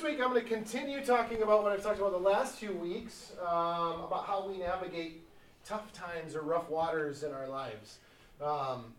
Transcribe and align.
this 0.00 0.12
week, 0.12 0.20
I'm 0.22 0.30
going 0.30 0.42
to 0.42 0.48
continue 0.48 1.04
talking 1.04 1.42
about 1.42 1.62
what 1.62 1.72
I've 1.72 1.82
talked 1.82 1.98
about 1.98 2.12
the 2.12 2.18
last 2.18 2.56
few 2.56 2.72
weeks 2.72 3.32
um, 3.42 4.00
about 4.04 4.24
how 4.26 4.46
we 4.48 4.56
navigate 4.56 5.26
tough 5.62 5.92
times 5.92 6.34
or 6.34 6.40
rough 6.40 6.70
waters 6.70 7.22
in 7.22 7.32
our 7.32 7.46
lives. 7.46 7.98
Um, 8.40 8.94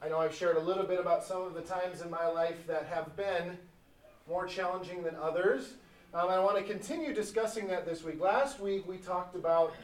I 0.00 0.08
know 0.08 0.18
I've 0.18 0.34
shared 0.34 0.56
a 0.56 0.60
little 0.60 0.84
bit 0.84 1.00
about 1.00 1.24
some 1.24 1.42
of 1.42 1.54
the 1.54 1.62
times 1.62 2.00
in 2.00 2.10
my 2.10 2.28
life 2.28 2.64
that 2.68 2.86
have 2.86 3.16
been 3.16 3.58
more 4.28 4.46
challenging 4.46 5.02
than 5.02 5.16
others. 5.16 5.74
Um, 6.14 6.28
I 6.28 6.38
want 6.38 6.56
to 6.58 6.62
continue 6.62 7.12
discussing 7.12 7.66
that 7.68 7.84
this 7.84 8.04
week. 8.04 8.20
Last 8.20 8.60
week, 8.60 8.86
we 8.86 8.98
talked 8.98 9.34
about 9.34 9.74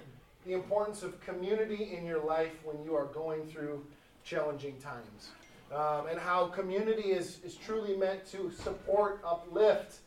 the 0.46 0.52
importance 0.52 1.02
of 1.02 1.20
community 1.22 1.92
in 1.96 2.06
your 2.06 2.24
life 2.24 2.52
when 2.62 2.84
you 2.84 2.94
are 2.94 3.06
going 3.06 3.48
through 3.48 3.84
challenging 4.22 4.76
times. 4.78 5.30
Um, 5.74 6.06
and 6.08 6.20
how 6.20 6.46
community 6.46 7.10
is, 7.10 7.40
is 7.42 7.56
truly 7.56 7.96
meant 7.96 8.24
to 8.30 8.52
support, 8.52 9.20
uplift, 9.26 9.98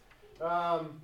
um, 0.42 1.02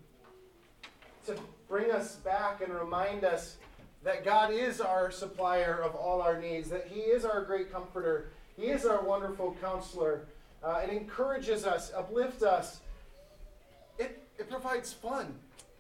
to 1.26 1.36
bring 1.68 1.92
us 1.92 2.16
back 2.18 2.62
and 2.62 2.74
remind 2.74 3.24
us 3.24 3.58
that 4.04 4.26
God 4.26 4.52
is 4.52 4.82
our 4.82 5.12
supplier 5.12 5.82
of 5.82 5.96
all 5.96 6.22
our 6.22 6.40
needs, 6.40 6.70
that 6.70 6.88
He 6.88 7.02
is 7.02 7.24
our 7.24 7.44
great 7.44 7.72
comforter, 7.72 8.32
He 8.58 8.68
is 8.68 8.86
our 8.86 9.04
wonderful 9.04 9.56
counselor. 9.62 10.26
Uh, 10.64 10.82
it 10.84 10.90
encourages 10.90 11.66
us, 11.66 11.92
uplifts 11.96 12.44
us. 12.44 12.82
It, 13.98 14.22
it 14.38 14.50
provides 14.50 14.94
fun. 14.94 15.34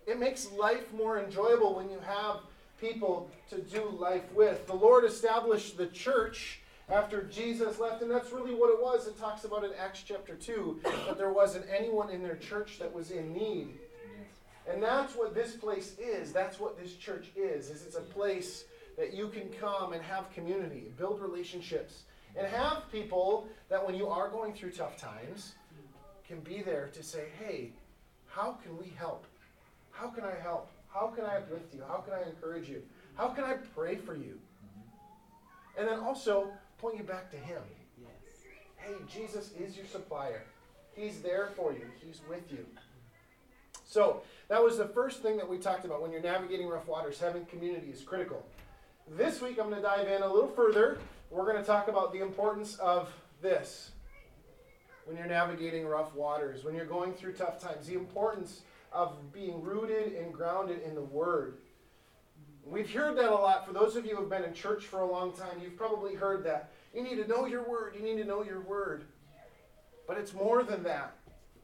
It 0.07 0.19
makes 0.19 0.51
life 0.51 0.91
more 0.93 1.19
enjoyable 1.23 1.75
when 1.75 1.89
you 1.89 1.99
have 1.99 2.37
people 2.79 3.29
to 3.49 3.61
do 3.61 3.89
life 3.89 4.31
with. 4.33 4.65
The 4.65 4.73
Lord 4.73 5.05
established 5.05 5.77
the 5.77 5.87
church 5.87 6.60
after 6.91 7.23
Jesus 7.23 7.79
left, 7.79 8.01
and 8.01 8.11
that's 8.11 8.31
really 8.31 8.53
what 8.53 8.69
it 8.69 8.81
was. 8.81 9.07
It 9.07 9.17
talks 9.17 9.45
about 9.45 9.63
in 9.63 9.71
Acts 9.79 10.03
chapter 10.05 10.35
2 10.35 10.81
that 11.07 11.17
there 11.17 11.31
wasn't 11.31 11.65
anyone 11.73 12.09
in 12.09 12.21
their 12.21 12.35
church 12.35 12.79
that 12.79 12.93
was 12.93 13.11
in 13.11 13.33
need. 13.33 13.69
And 14.69 14.83
that's 14.83 15.15
what 15.15 15.33
this 15.33 15.55
place 15.55 15.95
is. 15.97 16.31
That's 16.31 16.59
what 16.59 16.77
this 16.77 16.95
church 16.95 17.31
is. 17.35 17.69
Is 17.69 17.85
it's 17.85 17.95
a 17.95 18.01
place 18.01 18.65
that 18.97 19.13
you 19.13 19.29
can 19.29 19.49
come 19.59 19.93
and 19.93 20.03
have 20.03 20.31
community, 20.33 20.91
build 20.97 21.21
relationships, 21.21 22.03
and 22.35 22.45
have 22.45 22.83
people 22.91 23.47
that 23.69 23.83
when 23.85 23.95
you 23.95 24.07
are 24.07 24.29
going 24.29 24.53
through 24.53 24.71
tough 24.71 24.97
times 24.97 25.53
can 26.27 26.41
be 26.41 26.61
there 26.61 26.89
to 26.93 27.01
say, 27.01 27.29
"Hey, 27.39 27.71
how 28.27 28.57
can 28.63 28.77
we 28.77 28.89
help? 28.89 29.25
How 29.91 30.09
can 30.09 30.23
I 30.23 30.35
help? 30.35 30.69
How 30.89 31.07
can 31.07 31.25
I 31.25 31.37
uplift 31.37 31.73
you? 31.73 31.83
How 31.87 31.97
can 31.97 32.13
I 32.13 32.23
encourage 32.23 32.69
you? 32.69 32.83
How 33.15 33.29
can 33.29 33.45
I 33.45 33.53
pray 33.75 33.95
for 33.95 34.15
you?" 34.15 34.39
And 35.77 35.87
then 35.87 35.99
also 35.99 36.51
point 36.81 36.97
you 36.97 37.03
back 37.03 37.29
to 37.29 37.37
him. 37.37 37.61
Yes. 38.01 38.09
Hey, 38.75 38.93
Jesus 39.07 39.51
is 39.59 39.77
your 39.77 39.85
supplier. 39.85 40.41
He's 40.95 41.21
there 41.21 41.49
for 41.55 41.71
you. 41.71 41.85
He's 42.03 42.21
with 42.27 42.51
you. 42.51 42.65
So, 43.85 44.23
that 44.47 44.61
was 44.61 44.77
the 44.77 44.87
first 44.87 45.21
thing 45.21 45.37
that 45.37 45.47
we 45.47 45.57
talked 45.57 45.85
about 45.85 46.01
when 46.01 46.11
you're 46.11 46.21
navigating 46.21 46.67
rough 46.67 46.87
waters. 46.87 47.19
Having 47.19 47.45
community 47.45 47.91
is 47.91 48.01
critical. 48.01 48.43
This 49.15 49.41
week, 49.41 49.59
I'm 49.59 49.69
going 49.69 49.81
to 49.81 49.87
dive 49.87 50.07
in 50.07 50.23
a 50.23 50.27
little 50.27 50.49
further. 50.49 50.97
We're 51.29 51.45
going 51.45 51.57
to 51.57 51.63
talk 51.63 51.87
about 51.87 52.11
the 52.13 52.21
importance 52.21 52.75
of 52.77 53.13
this 53.41 53.91
when 55.05 55.17
you're 55.17 55.27
navigating 55.27 55.85
rough 55.85 56.15
waters, 56.15 56.63
when 56.63 56.73
you're 56.73 56.85
going 56.85 57.13
through 57.13 57.33
tough 57.33 57.59
times, 57.59 57.87
the 57.87 57.95
importance 57.95 58.61
of 58.91 59.31
being 59.31 59.61
rooted 59.61 60.13
and 60.13 60.33
grounded 60.33 60.81
in 60.83 60.95
the 60.95 61.01
Word. 61.01 61.57
We've 62.65 62.91
heard 62.91 63.17
that 63.17 63.31
a 63.31 63.35
lot. 63.35 63.65
For 63.65 63.73
those 63.73 63.95
of 63.95 64.05
you 64.05 64.15
who 64.15 64.21
have 64.21 64.29
been 64.29 64.43
in 64.43 64.53
church 64.53 64.85
for 64.85 65.01
a 65.01 65.11
long 65.11 65.33
time, 65.33 65.59
you've 65.61 65.75
probably 65.75 66.15
heard 66.15 66.43
that. 66.45 66.71
You 66.93 67.03
need 67.03 67.15
to 67.15 67.27
know 67.27 67.45
your 67.45 67.67
Word. 67.67 67.95
You 67.97 68.03
need 68.03 68.21
to 68.21 68.25
know 68.25 68.43
your 68.43 68.61
Word. 68.61 69.05
But 70.07 70.17
it's 70.17 70.33
more 70.33 70.63
than 70.63 70.83
that. 70.83 71.15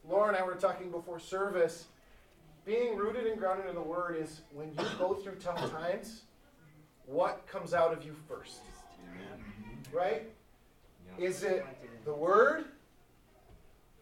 Laura 0.08 0.30
and 0.30 0.38
I 0.38 0.44
were 0.44 0.56
talking 0.56 0.90
before 0.90 1.20
service 1.20 1.86
being 2.68 2.98
rooted 2.98 3.26
and 3.26 3.40
grounded 3.40 3.68
in 3.68 3.76
the 3.76 3.82
Word 3.82 4.18
is 4.22 4.42
when 4.54 4.68
you 4.68 4.86
go 5.00 5.14
through 5.14 5.36
tough 5.36 5.72
times, 5.72 6.24
what 7.06 7.48
comes 7.48 7.74
out 7.74 7.94
of 7.94 8.04
you 8.04 8.14
first? 8.28 8.60
Right? 9.94 10.30
Is 11.18 11.44
it 11.44 11.66
the 12.04 12.14
Word 12.14 12.66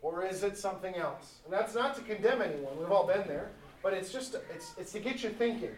or 0.01 0.25
is 0.25 0.43
it 0.43 0.57
something 0.57 0.95
else? 0.95 1.35
And 1.43 1.53
that's 1.53 1.75
not 1.75 1.95
to 1.95 2.01
condemn 2.01 2.41
anyone. 2.41 2.77
We've 2.79 2.91
all 2.91 3.05
been 3.05 3.27
there. 3.27 3.51
But 3.83 3.93
it's 3.93 4.11
just, 4.11 4.35
it's, 4.53 4.73
it's 4.79 4.91
to 4.93 4.99
get 4.99 5.21
you 5.21 5.29
thinking. 5.29 5.69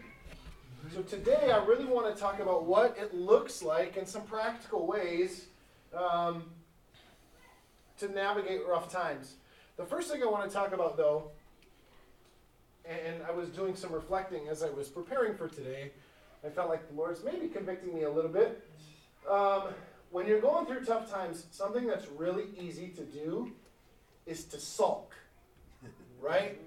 So 0.94 1.02
today 1.02 1.50
I 1.52 1.62
really 1.64 1.84
want 1.84 2.14
to 2.14 2.18
talk 2.18 2.40
about 2.40 2.64
what 2.64 2.96
it 2.98 3.14
looks 3.14 3.62
like 3.62 3.96
in 3.98 4.06
some 4.06 4.22
practical 4.22 4.86
ways 4.86 5.46
um, 5.94 6.44
to 7.98 8.08
navigate 8.08 8.66
rough 8.66 8.90
times. 8.90 9.34
The 9.76 9.84
first 9.84 10.10
thing 10.10 10.22
I 10.22 10.26
want 10.26 10.48
to 10.48 10.54
talk 10.54 10.72
about, 10.72 10.96
though, 10.96 11.30
and 12.86 13.22
I 13.28 13.32
was 13.32 13.50
doing 13.50 13.74
some 13.74 13.92
reflecting 13.92 14.48
as 14.48 14.62
I 14.62 14.70
was 14.70 14.88
preparing 14.88 15.36
for 15.36 15.46
today. 15.48 15.90
I 16.44 16.48
felt 16.48 16.70
like 16.70 16.88
the 16.88 16.94
Lord's 16.94 17.22
maybe 17.22 17.48
convicting 17.48 17.94
me 17.94 18.04
a 18.04 18.10
little 18.10 18.30
bit. 18.30 18.64
Um, 19.30 19.64
when 20.10 20.26
you're 20.26 20.40
going 20.40 20.64
through 20.64 20.84
tough 20.84 21.10
times, 21.10 21.44
something 21.50 21.86
that's 21.86 22.06
really 22.16 22.44
easy 22.58 22.88
to 22.88 23.02
do 23.02 23.52
is 24.26 24.44
to 24.44 24.58
sulk, 24.58 25.12
right? 26.20 26.58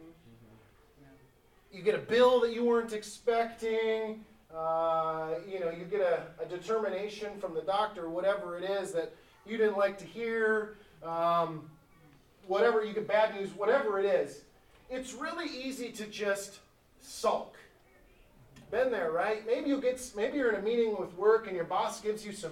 You 1.72 1.82
get 1.82 1.96
a 1.96 2.00
bill 2.00 2.42
that 2.42 2.54
you 2.54 2.66
weren't 2.66 2.94
expecting. 2.94 4.24
Uh, 4.54 5.36
you 5.50 5.60
know, 5.60 5.70
you 5.70 5.86
get 5.86 6.02
a, 6.02 6.24
a, 6.44 6.46
determination 6.46 7.30
from 7.40 7.54
the 7.54 7.62
doctor, 7.62 8.10
whatever 8.10 8.58
it 8.58 8.70
is 8.70 8.92
that 8.92 9.14
you 9.46 9.58
didn't 9.58 9.78
like 9.78 9.98
to 9.98 10.06
hear. 10.06 10.76
Um, 11.04 11.70
whatever 12.48 12.84
you 12.84 12.94
get 12.94 13.08
bad 13.08 13.34
news, 13.34 13.52
whatever 13.56 13.98
it 13.98 14.06
is 14.06 14.42
it's 14.92 15.14
really 15.14 15.48
easy 15.48 15.90
to 15.94 16.06
just 16.06 16.60
sulk. 17.00 17.56
Been 18.70 18.92
there, 18.92 19.12
right? 19.12 19.46
Maybe 19.48 19.70
you 19.70 19.82
get 19.82 20.12
maybe 20.16 20.38
you're 20.38 20.52
in 20.52 20.60
a 20.60 20.62
meeting 20.62 20.96
with 21.00 21.14
work 21.18 21.48
and 21.48 21.56
your 21.56 21.66
boss 21.66 22.02
gives 22.02 22.26
you 22.26 22.34
some 22.34 22.52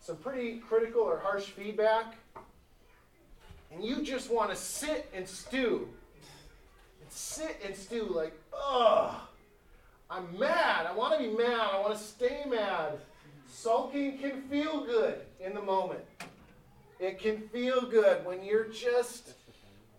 some 0.00 0.16
pretty 0.16 0.58
critical 0.58 1.02
or 1.02 1.18
harsh 1.18 1.44
feedback. 1.44 2.16
And 3.72 3.84
you 3.84 4.02
just 4.02 4.30
want 4.30 4.50
to 4.50 4.56
sit 4.56 5.10
and 5.14 5.28
stew. 5.28 5.88
Sit 7.10 7.60
and 7.64 7.74
stew 7.74 8.04
like, 8.04 8.32
ugh. 8.56 9.14
I'm 10.08 10.38
mad. 10.38 10.86
I 10.86 10.94
want 10.94 11.12
to 11.12 11.18
be 11.18 11.36
mad. 11.36 11.68
I 11.72 11.80
want 11.80 11.92
to 11.92 12.02
stay 12.02 12.44
mad. 12.48 12.98
Sulking 13.48 14.18
can 14.18 14.42
feel 14.42 14.84
good 14.84 15.20
in 15.40 15.54
the 15.54 15.60
moment. 15.60 16.00
It 17.00 17.18
can 17.18 17.48
feel 17.48 17.82
good 17.82 18.24
when 18.24 18.44
you're 18.44 18.68
just, 18.68 19.34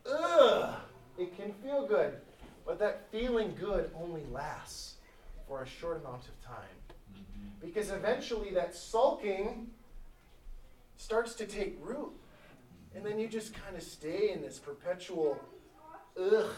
ugh. 0.10 0.76
It 1.18 1.36
can 1.36 1.54
feel 1.64 1.86
good, 1.86 2.14
but 2.66 2.80
that 2.80 3.08
feeling 3.12 3.56
good 3.60 3.92
only 3.96 4.24
lasts 4.32 4.96
for 5.48 5.64
a 5.64 5.68
short 5.68 6.02
amount 6.02 6.24
of 6.28 6.42
time. 6.42 7.16
Because 7.60 7.92
eventually 7.92 8.52
that 8.52 8.74
sulking 8.74 9.68
starts 10.98 11.34
to 11.36 11.46
take 11.46 11.78
root. 11.82 12.12
And 12.96 13.06
then 13.06 13.20
you 13.20 13.28
just 13.28 13.54
kind 13.54 13.76
of 13.76 13.84
stay 13.84 14.32
in 14.32 14.42
this 14.42 14.60
perpetual 14.60 15.38
ugh 16.20 16.52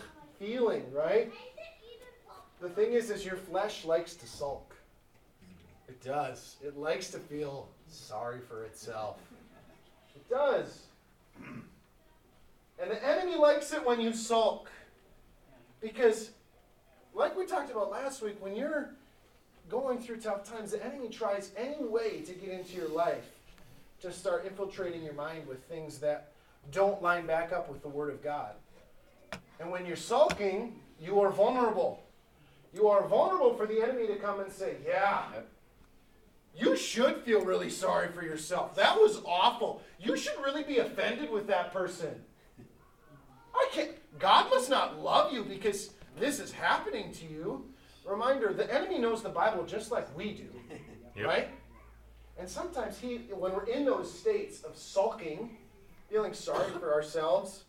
feeling, 0.43 0.83
right? 0.93 1.31
The 2.61 2.69
thing 2.69 2.93
is, 2.93 3.09
is 3.09 3.25
your 3.25 3.35
flesh 3.35 3.85
likes 3.85 4.15
to 4.15 4.27
sulk. 4.27 4.75
It 5.87 6.01
does. 6.03 6.57
It 6.63 6.77
likes 6.77 7.09
to 7.11 7.19
feel 7.19 7.69
sorry 7.87 8.39
for 8.39 8.63
itself. 8.63 9.19
It 10.15 10.29
does. 10.29 10.83
And 12.81 12.91
the 12.91 13.05
enemy 13.05 13.35
likes 13.35 13.71
it 13.73 13.85
when 13.85 14.01
you 14.01 14.13
sulk. 14.13 14.69
Because, 15.81 16.31
like 17.13 17.37
we 17.37 17.45
talked 17.45 17.71
about 17.71 17.91
last 17.91 18.21
week, 18.21 18.37
when 18.39 18.55
you're 18.55 18.89
going 19.69 19.99
through 19.99 20.17
tough 20.17 20.49
times, 20.49 20.71
the 20.71 20.85
enemy 20.85 21.09
tries 21.09 21.51
any 21.57 21.83
way 21.83 22.21
to 22.21 22.33
get 22.33 22.49
into 22.49 22.75
your 22.75 22.89
life 22.89 23.29
to 24.01 24.11
start 24.11 24.45
infiltrating 24.45 25.03
your 25.03 25.13
mind 25.13 25.47
with 25.47 25.63
things 25.65 25.99
that 25.99 26.31
don't 26.71 27.01
line 27.01 27.25
back 27.25 27.53
up 27.53 27.69
with 27.69 27.81
the 27.81 27.87
Word 27.87 28.09
of 28.09 28.21
God. 28.23 28.53
And 29.63 29.71
when 29.71 29.85
you're 29.85 29.95
sulking, 29.95 30.75
you 30.99 31.21
are 31.21 31.29
vulnerable. 31.29 32.03
You 32.73 32.89
are 32.89 33.07
vulnerable 33.07 33.53
for 33.53 33.65
the 33.65 33.81
enemy 33.81 34.07
to 34.07 34.17
come 34.17 34.41
and 34.41 34.51
say, 34.51 34.75
Yeah, 34.85 35.23
you 36.53 36.75
should 36.75 37.21
feel 37.21 37.45
really 37.45 37.69
sorry 37.69 38.09
for 38.09 38.23
yourself. 38.23 38.75
That 38.75 38.97
was 38.97 39.21
awful. 39.25 39.81
You 39.99 40.17
should 40.17 40.37
really 40.43 40.63
be 40.63 40.79
offended 40.79 41.31
with 41.31 41.47
that 41.47 41.71
person. 41.71 42.09
I 43.55 43.69
can't. 43.71 43.91
God 44.19 44.49
must 44.49 44.69
not 44.69 44.99
love 44.99 45.31
you 45.31 45.45
because 45.45 45.91
this 46.19 46.41
is 46.41 46.51
happening 46.51 47.13
to 47.13 47.25
you. 47.25 47.65
Reminder: 48.05 48.51
the 48.51 48.71
enemy 48.73 48.99
knows 48.99 49.23
the 49.23 49.29
Bible 49.29 49.65
just 49.65 49.91
like 49.91 50.13
we 50.17 50.33
do, 50.33 50.49
yep. 51.15 51.25
right? 51.25 51.47
And 52.37 52.49
sometimes 52.49 52.99
he, 52.99 53.19
when 53.29 53.53
we're 53.53 53.67
in 53.67 53.85
those 53.85 54.13
states 54.13 54.63
of 54.63 54.75
sulking, 54.75 55.55
feeling 56.09 56.33
sorry 56.33 56.69
for 56.71 56.93
ourselves, 56.93 57.63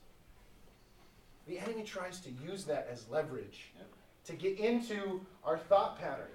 the 1.47 1.59
enemy 1.59 1.83
tries 1.83 2.21
to 2.21 2.31
use 2.31 2.65
that 2.65 2.89
as 2.91 3.09
leverage 3.09 3.73
yep. 3.77 3.89
to 4.27 4.33
get 4.35 4.59
into 4.59 5.21
our 5.45 5.59
thought 5.59 5.99
pattern. 5.99 6.29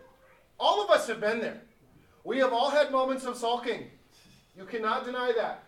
All 0.60 0.84
of 0.84 0.90
us 0.90 1.08
have 1.08 1.20
been 1.20 1.40
there. 1.40 1.62
We 2.24 2.38
have 2.40 2.54
all 2.54 2.70
had 2.70 2.92
moments 2.92 3.26
of 3.26 3.38
sulking. 3.38 3.88
You 4.58 4.66
cannot 4.66 5.06
deny 5.06 5.32
that. 5.36 5.64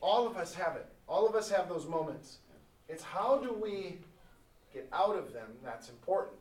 All 0.00 0.26
of 0.26 0.36
us 0.36 0.54
have 0.54 0.76
it. 0.76 0.86
All 1.06 1.28
of 1.28 1.36
us 1.36 1.50
have 1.50 1.68
those 1.68 1.86
moments. 1.86 2.38
It's 2.88 3.02
how 3.02 3.38
do 3.38 3.52
we 3.52 3.98
get 4.72 4.88
out 4.92 5.16
of 5.16 5.32
them 5.32 5.48
that's 5.64 5.90
important. 5.90 6.36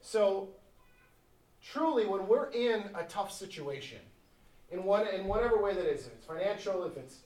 So, 0.00 0.48
truly, 1.62 2.06
when 2.06 2.26
we're 2.28 2.50
in 2.50 2.84
a 2.94 3.02
tough 3.08 3.32
situation, 3.32 3.98
in, 4.70 4.84
one, 4.84 5.06
in 5.08 5.26
whatever 5.26 5.60
way 5.60 5.74
that 5.74 5.84
is, 5.84 6.06
if 6.06 6.12
it's 6.12 6.26
financial, 6.26 6.84
if 6.84 6.96
it's 6.96 7.18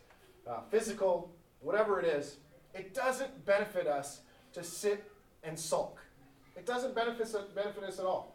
uh, 0.47 0.61
physical, 0.71 1.31
whatever 1.61 2.01
it 2.01 2.07
is, 2.07 2.37
it 2.75 2.95
doesn't 2.95 3.45
benefit 3.45 3.87
us 3.87 4.21
to 4.53 4.63
sit 4.63 5.11
and 5.43 5.59
sulk. 5.59 6.01
It 6.57 6.67
doesn't 6.67 6.95
benefit, 6.95 7.33
benefit 7.55 7.85
us 7.85 7.99
at 7.99 8.05
all. 8.05 8.35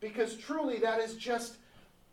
Because 0.00 0.36
truly, 0.36 0.78
that 0.78 1.00
is 1.00 1.16
just 1.16 1.56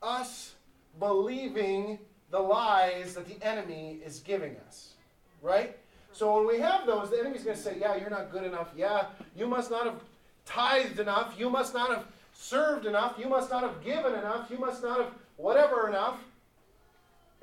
us 0.01 0.53
believing 0.99 1.99
the 2.31 2.39
lies 2.39 3.13
that 3.15 3.27
the 3.27 3.43
enemy 3.45 3.99
is 4.05 4.19
giving 4.19 4.55
us. 4.67 4.93
Right? 5.41 5.77
So 6.11 6.35
when 6.35 6.47
we 6.47 6.59
have 6.59 6.85
those, 6.85 7.09
the 7.09 7.19
enemy's 7.19 7.43
going 7.43 7.57
to 7.57 7.61
say, 7.61 7.77
Yeah, 7.79 7.95
you're 7.95 8.09
not 8.09 8.31
good 8.31 8.43
enough. 8.43 8.69
Yeah, 8.75 9.07
you 9.35 9.47
must 9.47 9.69
not 9.69 9.85
have 9.85 9.99
tithed 10.45 10.99
enough. 10.99 11.35
You 11.37 11.49
must 11.49 11.73
not 11.73 11.89
have 11.89 12.05
served 12.33 12.85
enough. 12.85 13.15
You 13.19 13.27
must 13.29 13.49
not 13.49 13.63
have 13.63 13.83
given 13.83 14.13
enough. 14.13 14.49
You 14.49 14.57
must 14.57 14.81
not 14.83 14.99
have 14.99 15.13
whatever 15.37 15.89
enough. 15.89 16.17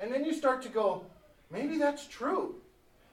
And 0.03 0.11
then 0.11 0.25
you 0.25 0.33
start 0.33 0.61
to 0.63 0.69
go, 0.69 1.05
Maybe 1.49 1.77
that's 1.77 2.07
true. 2.07 2.55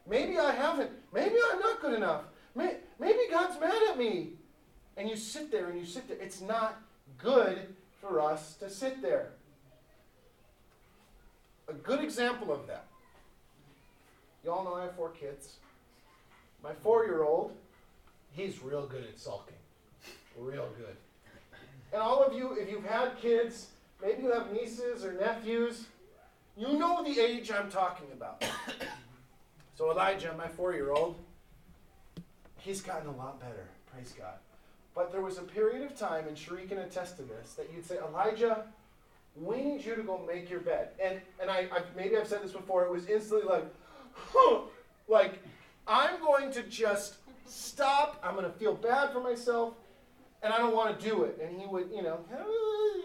Maybe 0.08 0.38
I 0.38 0.52
haven't. 0.52 0.90
Maybe 1.12 1.36
I'm 1.52 1.60
not 1.60 1.80
good 1.80 1.94
enough. 1.94 2.22
Maybe 2.54 3.18
God's 3.30 3.60
mad 3.60 3.80
at 3.90 3.98
me. 3.98 4.30
And 4.96 5.08
you 5.08 5.14
sit 5.14 5.52
there 5.52 5.68
and 5.68 5.78
you 5.78 5.86
sit 5.86 6.08
there. 6.08 6.16
It's 6.20 6.40
not 6.40 6.82
good 7.18 7.58
for 8.00 8.20
us 8.20 8.54
to 8.54 8.68
sit 8.68 9.02
there. 9.02 9.28
A 11.68 11.74
good 11.74 12.02
example 12.02 12.50
of 12.50 12.66
that. 12.66 12.86
You 14.42 14.50
all 14.50 14.64
know 14.64 14.74
I 14.74 14.82
have 14.82 14.96
four 14.96 15.10
kids. 15.10 15.56
My 16.64 16.72
four 16.72 17.04
year 17.04 17.22
old, 17.22 17.52
he's 18.32 18.62
real 18.62 18.86
good 18.86 19.04
at 19.04 19.20
sulking. 19.20 19.54
Real 20.36 20.68
good. 20.78 20.96
And 21.92 22.02
all 22.02 22.24
of 22.24 22.32
you, 22.32 22.54
if 22.54 22.70
you've 22.70 22.84
had 22.84 23.18
kids, 23.20 23.68
maybe 24.02 24.22
you 24.22 24.32
have 24.32 24.52
nieces 24.52 25.04
or 25.04 25.12
nephews, 25.12 25.86
you 26.60 26.78
know 26.78 27.02
the 27.02 27.18
age 27.18 27.50
I'm 27.50 27.70
talking 27.70 28.06
about. 28.12 28.44
so 29.76 29.90
Elijah, 29.90 30.34
my 30.36 30.46
four 30.46 30.74
year 30.74 30.90
old, 30.90 31.16
he's 32.58 32.82
gotten 32.82 33.08
a 33.08 33.16
lot 33.16 33.40
better. 33.40 33.66
Praise 33.90 34.14
God. 34.16 34.34
But 34.94 35.10
there 35.10 35.22
was 35.22 35.38
a 35.38 35.42
period 35.42 35.82
of 35.82 35.96
time, 35.96 36.28
and 36.28 36.36
Sheree 36.36 36.68
can 36.68 36.78
attest 36.78 37.16
to 37.16 37.22
this, 37.22 37.54
that 37.54 37.70
you'd 37.74 37.86
say, 37.86 37.96
Elijah, 37.98 38.64
we 39.34 39.62
need 39.62 39.84
you 39.84 39.94
to 39.94 40.02
go 40.02 40.22
make 40.26 40.50
your 40.50 40.60
bed. 40.60 40.90
And 41.02 41.20
and 41.40 41.50
I, 41.50 41.68
I 41.72 41.82
maybe 41.96 42.16
I've 42.18 42.28
said 42.28 42.42
this 42.42 42.52
before, 42.52 42.84
it 42.84 42.90
was 42.90 43.06
instantly 43.06 43.48
like, 43.48 43.64
huh, 44.14 44.60
like 45.08 45.38
I'm 45.86 46.20
going 46.20 46.52
to 46.52 46.62
just 46.64 47.16
stop. 47.46 48.20
I'm 48.22 48.34
going 48.34 48.44
to 48.44 48.58
feel 48.58 48.74
bad 48.74 49.12
for 49.12 49.20
myself, 49.20 49.74
and 50.42 50.52
I 50.52 50.58
don't 50.58 50.74
want 50.74 50.98
to 50.98 51.08
do 51.08 51.22
it. 51.22 51.38
And 51.42 51.58
he 51.58 51.66
would, 51.66 51.90
you 51.94 52.02
know, 52.02 52.20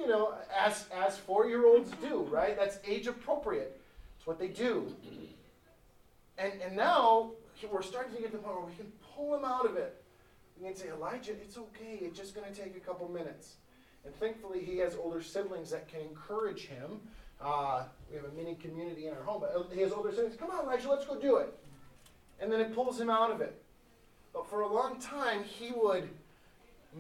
you 0.06 0.12
know, 0.12 0.36
as 0.56 0.86
as 0.94 1.18
four 1.18 1.48
year 1.48 1.66
olds 1.66 1.92
do, 2.02 2.28
right? 2.32 2.56
That's 2.58 2.78
age 2.88 3.08
appropriate. 3.08 3.82
It's 4.18 4.28
what 4.28 4.40
they 4.40 4.48
do. 4.48 4.96
And 6.38 6.54
and 6.62 6.76
now 6.76 7.32
we're 7.72 7.82
starting 7.82 8.16
to 8.16 8.22
get 8.22 8.32
to 8.32 8.38
the 8.38 8.44
point 8.44 8.56
where 8.58 8.66
we 8.66 8.76
can 8.76 8.92
pull 9.16 9.36
him 9.36 9.44
out 9.44 9.66
of 9.66 9.76
it. 9.78 10.04
We 10.60 10.68
can 10.68 10.76
say, 10.76 10.90
Elijah, 10.90 11.32
it's 11.32 11.58
okay. 11.58 12.00
It's 12.02 12.18
just 12.18 12.36
going 12.36 12.52
to 12.52 12.58
take 12.58 12.78
a 12.78 12.80
couple 12.80 13.10
minutes. 13.10 13.56
And 14.06 14.16
thankfully, 14.16 14.64
he 14.64 14.78
has 14.78 14.96
older 14.96 15.22
siblings 15.22 15.72
that 15.72 15.88
can 15.88 16.02
encourage 16.02 16.68
him. 16.68 17.02
Uh, 17.42 17.84
we 18.10 18.16
have 18.16 18.26
a 18.26 18.32
mini 18.38 18.56
community 18.56 19.08
in 19.08 19.14
our 19.14 19.24
home, 19.24 19.42
but 19.42 19.54
uh, 19.56 19.64
he 19.74 19.82
has 19.82 19.92
older 19.92 20.12
siblings. 20.12 20.36
Come 20.36 20.52
on, 20.52 20.64
Elijah, 20.64 20.90
let's 20.90 21.06
go 21.06 21.20
do 21.20 21.38
it. 21.38 21.54
And 22.40 22.52
then 22.52 22.62
it 22.62 22.74
pulls 22.74 23.00
him 23.00 23.10
out 23.10 23.32
of 23.32 23.42
it. 23.42 23.62
But 24.34 24.50
for 24.50 24.62
a 24.62 24.72
long 24.72 25.00
time, 25.00 25.44
he 25.44 25.72
would, 25.76 26.10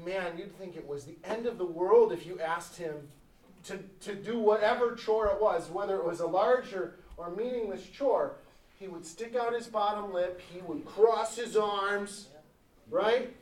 man, 0.03 0.37
you'd 0.37 0.57
think 0.57 0.75
it 0.75 0.87
was 0.87 1.05
the 1.05 1.17
end 1.23 1.45
of 1.45 1.57
the 1.57 1.65
world 1.65 2.11
if 2.11 2.25
you 2.25 2.39
asked 2.39 2.77
him 2.77 2.95
to, 3.65 3.79
to 4.01 4.15
do 4.15 4.39
whatever 4.39 4.95
chore 4.95 5.27
it 5.27 5.41
was, 5.41 5.69
whether 5.69 5.95
it 5.97 6.05
was 6.05 6.19
a 6.19 6.27
large 6.27 6.73
or, 6.73 6.95
or 7.17 7.31
meaningless 7.31 7.85
chore. 7.87 8.33
He 8.79 8.87
would 8.87 9.05
stick 9.05 9.35
out 9.35 9.53
his 9.53 9.67
bottom 9.67 10.13
lip, 10.13 10.41
he 10.53 10.61
would 10.61 10.85
cross 10.85 11.37
his 11.37 11.55
arms, 11.55 12.27
right? 12.89 13.33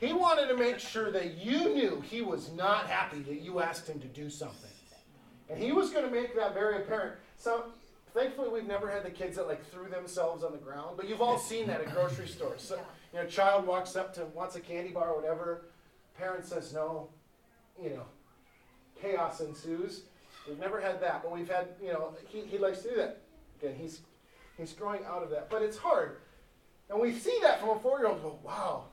He 0.00 0.12
wanted 0.12 0.46
to 0.48 0.56
make 0.56 0.78
sure 0.78 1.10
that 1.10 1.38
you 1.38 1.74
knew 1.74 2.00
he 2.08 2.22
was 2.22 2.52
not 2.52 2.86
happy 2.86 3.20
that 3.22 3.40
you 3.40 3.60
asked 3.60 3.88
him 3.88 3.98
to 4.00 4.06
do 4.06 4.30
something. 4.30 4.70
And 5.50 5.60
he 5.60 5.72
was 5.72 5.90
going 5.90 6.04
to 6.04 6.10
make 6.10 6.36
that 6.36 6.54
very 6.54 6.76
apparent. 6.76 7.16
So, 7.36 7.64
thankfully, 8.14 8.48
we've 8.48 8.66
never 8.66 8.88
had 8.88 9.04
the 9.04 9.10
kids 9.10 9.36
that 9.36 9.48
like 9.48 9.64
threw 9.70 9.88
themselves 9.88 10.44
on 10.44 10.52
the 10.52 10.58
ground, 10.58 10.96
but 10.96 11.08
you've 11.08 11.22
all 11.22 11.38
seen 11.38 11.66
that 11.66 11.80
at 11.80 11.92
grocery 11.92 12.28
stores. 12.28 12.62
So, 12.62 12.78
you 13.12 13.20
know, 13.20 13.26
child 13.26 13.66
walks 13.66 13.96
up 13.96 14.14
to 14.14 14.24
wants 14.26 14.56
a 14.56 14.60
candy 14.60 14.90
bar 14.90 15.10
or 15.10 15.20
whatever, 15.20 15.62
parent 16.16 16.44
says 16.44 16.72
no, 16.72 17.08
you 17.82 17.90
know, 17.90 18.04
chaos 19.00 19.40
ensues. 19.40 20.02
We've 20.46 20.58
never 20.58 20.80
had 20.80 21.00
that, 21.02 21.22
but 21.22 21.32
we've 21.32 21.48
had, 21.48 21.68
you 21.82 21.92
know, 21.92 22.14
he, 22.28 22.40
he 22.40 22.58
likes 22.58 22.80
to 22.82 22.90
do 22.90 22.96
that. 22.96 23.20
Again, 23.60 23.74
he's 23.78 24.00
he's 24.56 24.72
growing 24.72 25.04
out 25.04 25.22
of 25.22 25.30
that. 25.30 25.50
But 25.50 25.62
it's 25.62 25.76
hard. 25.76 26.16
And 26.90 27.00
we 27.00 27.12
see 27.12 27.38
that 27.42 27.60
from 27.60 27.70
a 27.70 27.78
four 27.78 27.98
year 27.98 28.08
old 28.08 28.22
go, 28.22 28.38
wow, 28.42 28.84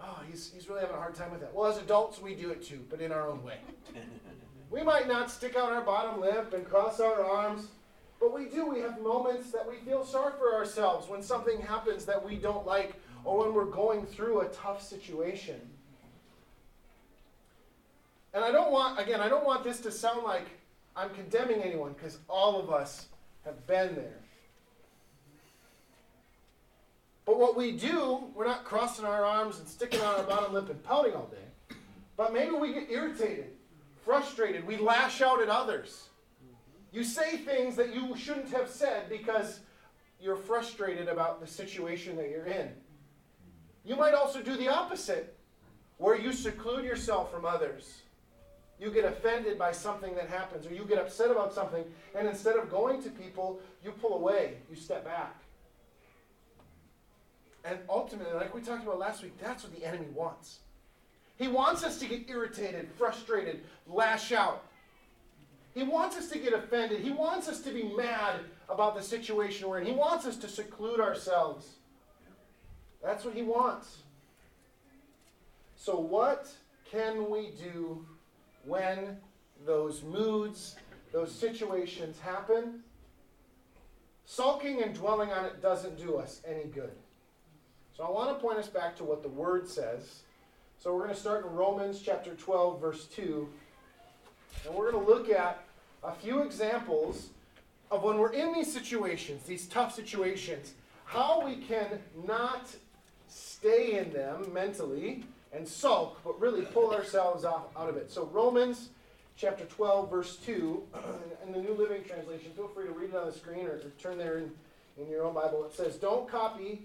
oh, 0.00 0.20
he's, 0.28 0.50
he's 0.52 0.68
really 0.68 0.80
having 0.80 0.96
a 0.96 0.98
hard 0.98 1.14
time 1.14 1.30
with 1.30 1.40
that. 1.40 1.54
Well, 1.54 1.70
as 1.70 1.78
adults, 1.78 2.20
we 2.20 2.34
do 2.34 2.50
it 2.50 2.62
too, 2.62 2.84
but 2.88 3.00
in 3.00 3.12
our 3.12 3.28
own 3.28 3.42
way. 3.42 3.56
we 4.70 4.82
might 4.82 5.08
not 5.08 5.30
stick 5.30 5.56
out 5.56 5.72
our 5.72 5.82
bottom 5.82 6.20
lip 6.20 6.52
and 6.54 6.64
cross 6.64 7.00
our 7.00 7.24
arms, 7.24 7.66
but 8.20 8.32
we 8.32 8.46
do. 8.46 8.66
We 8.66 8.80
have 8.80 9.00
moments 9.02 9.50
that 9.50 9.68
we 9.68 9.76
feel 9.78 10.04
sorry 10.04 10.32
for 10.38 10.54
ourselves 10.54 11.08
when 11.08 11.22
something 11.22 11.60
happens 11.60 12.04
that 12.04 12.24
we 12.24 12.36
don't 12.36 12.64
like 12.64 12.94
or 13.24 13.38
when 13.38 13.54
we're 13.54 13.64
going 13.64 14.04
through 14.06 14.40
a 14.40 14.48
tough 14.48 14.82
situation. 14.82 15.60
And 18.34 18.44
I 18.44 18.50
don't 18.50 18.72
want, 18.72 18.98
again, 18.98 19.20
I 19.20 19.28
don't 19.28 19.44
want 19.44 19.62
this 19.62 19.80
to 19.80 19.90
sound 19.90 20.24
like 20.24 20.46
I'm 20.96 21.10
condemning 21.10 21.62
anyone 21.62 21.92
because 21.92 22.18
all 22.28 22.58
of 22.58 22.70
us 22.70 23.06
have 23.44 23.66
been 23.66 23.94
there. 23.94 24.18
But 27.24 27.38
what 27.38 27.56
we 27.56 27.72
do, 27.72 28.24
we're 28.34 28.46
not 28.46 28.64
crossing 28.64 29.04
our 29.04 29.24
arms 29.24 29.58
and 29.58 29.68
sticking 29.68 30.00
out 30.00 30.18
our 30.18 30.24
bottom 30.24 30.52
lip 30.52 30.68
and 30.70 30.82
pouting 30.82 31.14
all 31.14 31.26
day. 31.26 31.76
But 32.16 32.32
maybe 32.32 32.52
we 32.52 32.72
get 32.72 32.90
irritated, 32.90 33.52
frustrated, 34.04 34.66
we 34.66 34.76
lash 34.76 35.22
out 35.22 35.40
at 35.40 35.48
others. 35.48 36.08
You 36.90 37.04
say 37.04 37.38
things 37.38 37.76
that 37.76 37.94
you 37.94 38.16
shouldn't 38.16 38.50
have 38.52 38.68
said 38.68 39.08
because 39.08 39.60
you're 40.20 40.36
frustrated 40.36 41.08
about 41.08 41.40
the 41.40 41.46
situation 41.46 42.16
that 42.16 42.28
you're 42.28 42.44
in. 42.44 42.70
You 43.84 43.96
might 43.96 44.14
also 44.14 44.42
do 44.42 44.56
the 44.56 44.68
opposite, 44.68 45.36
where 45.98 46.16
you 46.18 46.32
seclude 46.32 46.84
yourself 46.84 47.32
from 47.32 47.44
others. 47.44 48.02
You 48.78 48.90
get 48.90 49.04
offended 49.04 49.58
by 49.58 49.72
something 49.72 50.14
that 50.16 50.28
happens, 50.28 50.66
or 50.66 50.74
you 50.74 50.84
get 50.84 50.98
upset 50.98 51.30
about 51.30 51.52
something, 51.52 51.84
and 52.16 52.26
instead 52.26 52.56
of 52.56 52.70
going 52.70 53.02
to 53.02 53.10
people, 53.10 53.60
you 53.84 53.92
pull 53.92 54.14
away, 54.14 54.54
you 54.68 54.76
step 54.76 55.04
back. 55.04 55.36
And 57.64 57.78
ultimately, 57.88 58.34
like 58.34 58.54
we 58.54 58.60
talked 58.60 58.82
about 58.82 58.98
last 58.98 59.22
week, 59.22 59.38
that's 59.40 59.62
what 59.62 59.74
the 59.74 59.84
enemy 59.84 60.08
wants. 60.12 60.58
He 61.36 61.48
wants 61.48 61.84
us 61.84 61.98
to 62.00 62.06
get 62.06 62.28
irritated, 62.28 62.88
frustrated, 62.98 63.62
lash 63.86 64.32
out. 64.32 64.64
He 65.74 65.82
wants 65.82 66.16
us 66.16 66.28
to 66.30 66.38
get 66.38 66.52
offended. 66.52 67.00
He 67.00 67.10
wants 67.10 67.48
us 67.48 67.60
to 67.60 67.70
be 67.72 67.84
mad 67.84 68.40
about 68.68 68.94
the 68.94 69.02
situation 69.02 69.68
we're 69.68 69.78
in. 69.78 69.86
He 69.86 69.92
wants 69.92 70.26
us 70.26 70.36
to 70.38 70.48
seclude 70.48 71.00
ourselves. 71.00 71.76
That's 73.02 73.24
what 73.24 73.34
he 73.34 73.42
wants. 73.42 73.98
So, 75.76 75.98
what 75.98 76.48
can 76.90 77.28
we 77.30 77.50
do 77.60 78.06
when 78.64 79.16
those 79.66 80.02
moods, 80.02 80.76
those 81.12 81.32
situations 81.32 82.20
happen? 82.20 82.82
Sulking 84.24 84.82
and 84.82 84.94
dwelling 84.94 85.30
on 85.30 85.44
it 85.44 85.60
doesn't 85.60 85.98
do 85.98 86.16
us 86.16 86.40
any 86.46 86.64
good. 86.64 86.92
So 87.96 88.04
I 88.04 88.10
want 88.10 88.30
to 88.30 88.42
point 88.42 88.58
us 88.58 88.68
back 88.68 88.96
to 88.96 89.04
what 89.04 89.22
the 89.22 89.28
Word 89.28 89.68
says. 89.68 90.22
So 90.78 90.94
we're 90.94 91.02
going 91.02 91.14
to 91.14 91.20
start 91.20 91.44
in 91.44 91.52
Romans 91.52 92.00
chapter 92.02 92.34
12, 92.34 92.80
verse 92.80 93.06
2. 93.06 93.48
And 94.64 94.74
we're 94.74 94.90
going 94.90 95.04
to 95.04 95.10
look 95.10 95.28
at 95.28 95.64
a 96.02 96.12
few 96.12 96.42
examples 96.42 97.28
of 97.90 98.02
when 98.02 98.18
we're 98.18 98.32
in 98.32 98.54
these 98.54 98.72
situations, 98.72 99.42
these 99.42 99.66
tough 99.66 99.94
situations, 99.94 100.72
how 101.04 101.44
we 101.44 101.56
can 101.56 101.98
not 102.26 102.74
stay 103.62 103.96
in 103.96 104.12
them 104.12 104.52
mentally 104.52 105.24
and 105.52 105.66
sulk, 105.66 106.20
but 106.24 106.40
really 106.40 106.62
pull 106.62 106.92
ourselves 106.92 107.44
out, 107.44 107.70
out 107.76 107.88
of 107.88 107.96
it. 107.96 108.10
So 108.10 108.26
Romans 108.32 108.88
chapter 109.36 109.64
12, 109.66 110.10
verse 110.10 110.36
2, 110.44 110.82
in 111.46 111.52
the 111.52 111.60
New 111.60 111.74
Living 111.74 112.02
Translation, 112.02 112.50
feel 112.56 112.66
free 112.66 112.86
to 112.86 112.92
read 112.92 113.10
it 113.10 113.16
on 113.16 113.26
the 113.26 113.32
screen 113.32 113.66
or, 113.66 113.78
turn 114.00 114.18
there 114.18 114.38
in, 114.38 114.50
in 114.98 115.08
your 115.08 115.24
own 115.24 115.34
Bible. 115.34 115.64
It 115.64 115.74
says, 115.76 115.94
Don't 115.94 116.28
copy 116.28 116.82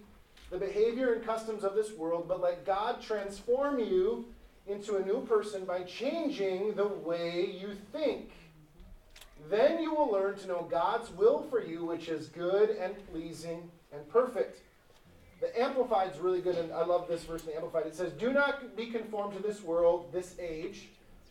the 0.51 0.57
behavior 0.57 1.13
and 1.13 1.25
customs 1.25 1.63
of 1.63 1.73
this 1.73 1.93
world, 1.93 2.27
but 2.27 2.41
let 2.41 2.63
God 2.63 3.01
transform 3.01 3.79
you 3.79 4.25
into 4.67 4.97
a 4.97 5.05
new 5.05 5.21
person 5.21 5.65
by 5.65 5.81
changing 5.81 6.75
the 6.75 6.87
way 6.87 7.57
you 7.59 7.75
think. 7.91 8.29
Then 9.49 9.81
you 9.81 9.95
will 9.95 10.11
learn 10.11 10.37
to 10.39 10.47
know 10.47 10.67
God's 10.69 11.09
will 11.09 11.41
for 11.49 11.63
you, 11.63 11.85
which 11.85 12.07
is 12.07 12.27
good 12.27 12.71
and 12.71 12.93
pleasing 13.11 13.71
and 13.91 14.07
perfect. 14.09 14.61
The 15.39 15.61
Amplified 15.61 16.13
is 16.13 16.19
really 16.19 16.41
good, 16.41 16.57
and 16.57 16.71
I 16.71 16.83
love 16.83 17.07
this 17.07 17.23
verse 17.23 17.41
in 17.41 17.47
the 17.47 17.55
Amplified. 17.55 17.85
It 17.85 17.95
says, 17.95 18.11
Do 18.13 18.33
not 18.33 18.75
be 18.75 18.87
conformed 18.87 19.35
to 19.37 19.43
this 19.43 19.61
world, 19.63 20.11
this 20.11 20.35
age. 20.39 20.89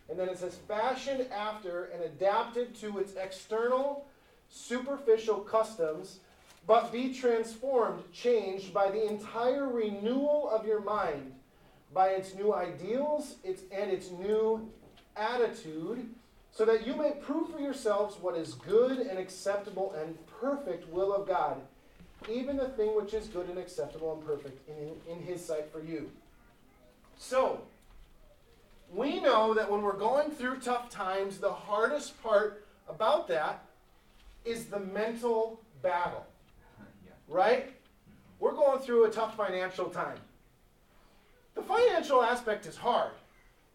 And 0.09 0.19
then 0.19 0.29
it 0.29 0.39
says, 0.39 0.57
Fashioned 0.69 1.27
after 1.33 1.87
and 1.87 2.05
adapted 2.05 2.75
to 2.77 2.99
its 2.99 3.15
external, 3.15 4.07
superficial 4.49 5.41
customs, 5.41 6.21
but 6.67 6.93
be 6.93 7.13
transformed, 7.13 8.03
changed 8.13 8.73
by 8.73 8.91
the 8.91 9.09
entire 9.09 9.69
renewal 9.69 10.49
of 10.51 10.65
your 10.65 10.81
mind, 10.81 11.33
by 11.93 12.09
its 12.11 12.35
new 12.35 12.55
ideals 12.55 13.37
its, 13.43 13.63
and 13.73 13.91
its 13.91 14.11
new 14.11 14.69
attitude, 15.17 16.09
so 16.53 16.65
that 16.65 16.87
you 16.87 16.95
may 16.95 17.11
prove 17.11 17.51
for 17.51 17.61
yourselves 17.61 18.17
what 18.21 18.37
is 18.37 18.55
good 18.55 18.99
and 18.99 19.19
acceptable 19.19 19.95
and 20.01 20.17
perfect 20.27 20.89
will 20.93 21.13
of 21.13 21.27
God 21.27 21.61
even 22.29 22.57
the 22.57 22.69
thing 22.69 22.97
which 22.97 23.15
is 23.15 23.27
good 23.29 23.49
and 23.49 23.59
acceptable 23.59 24.13
and 24.13 24.25
perfect 24.25 24.69
in, 24.69 25.13
in 25.13 25.23
his 25.23 25.45
sight 25.45 25.71
for 25.71 25.81
you. 25.81 26.11
So, 27.19 27.61
we 28.93 29.21
know 29.21 29.55
that 29.55 29.71
when 29.71 29.83
we're 29.83 29.97
going 29.97 30.31
through 30.31 30.61
tough 30.61 30.91
times, 30.91 31.39
the 31.39 31.53
hardest 31.53 32.21
part 32.23 32.67
about 32.89 33.29
that 33.29 33.65
is 34.45 34.67
the 34.67 34.81
mental 34.81 35.61
battle. 35.83 36.27
Right? 37.29 37.73
We're 38.39 38.53
going 38.53 38.81
through 38.81 39.05
a 39.07 39.11
tough 39.11 39.37
financial 39.37 39.87
time. 39.87 40.19
The 41.55 41.63
financial 41.63 42.23
aspect 42.23 42.67
is 42.67 42.77
hard. 42.77 43.13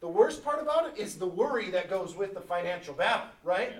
The 0.02 0.08
worst 0.08 0.44
part 0.44 0.62
about 0.62 0.88
it 0.88 0.98
is 0.98 1.16
the 1.16 1.28
worry 1.28 1.70
that 1.72 1.90
goes 1.90 2.16
with 2.16 2.34
the 2.34 2.42
financial 2.42 2.94
battle, 2.94 3.28
right? 3.44 3.74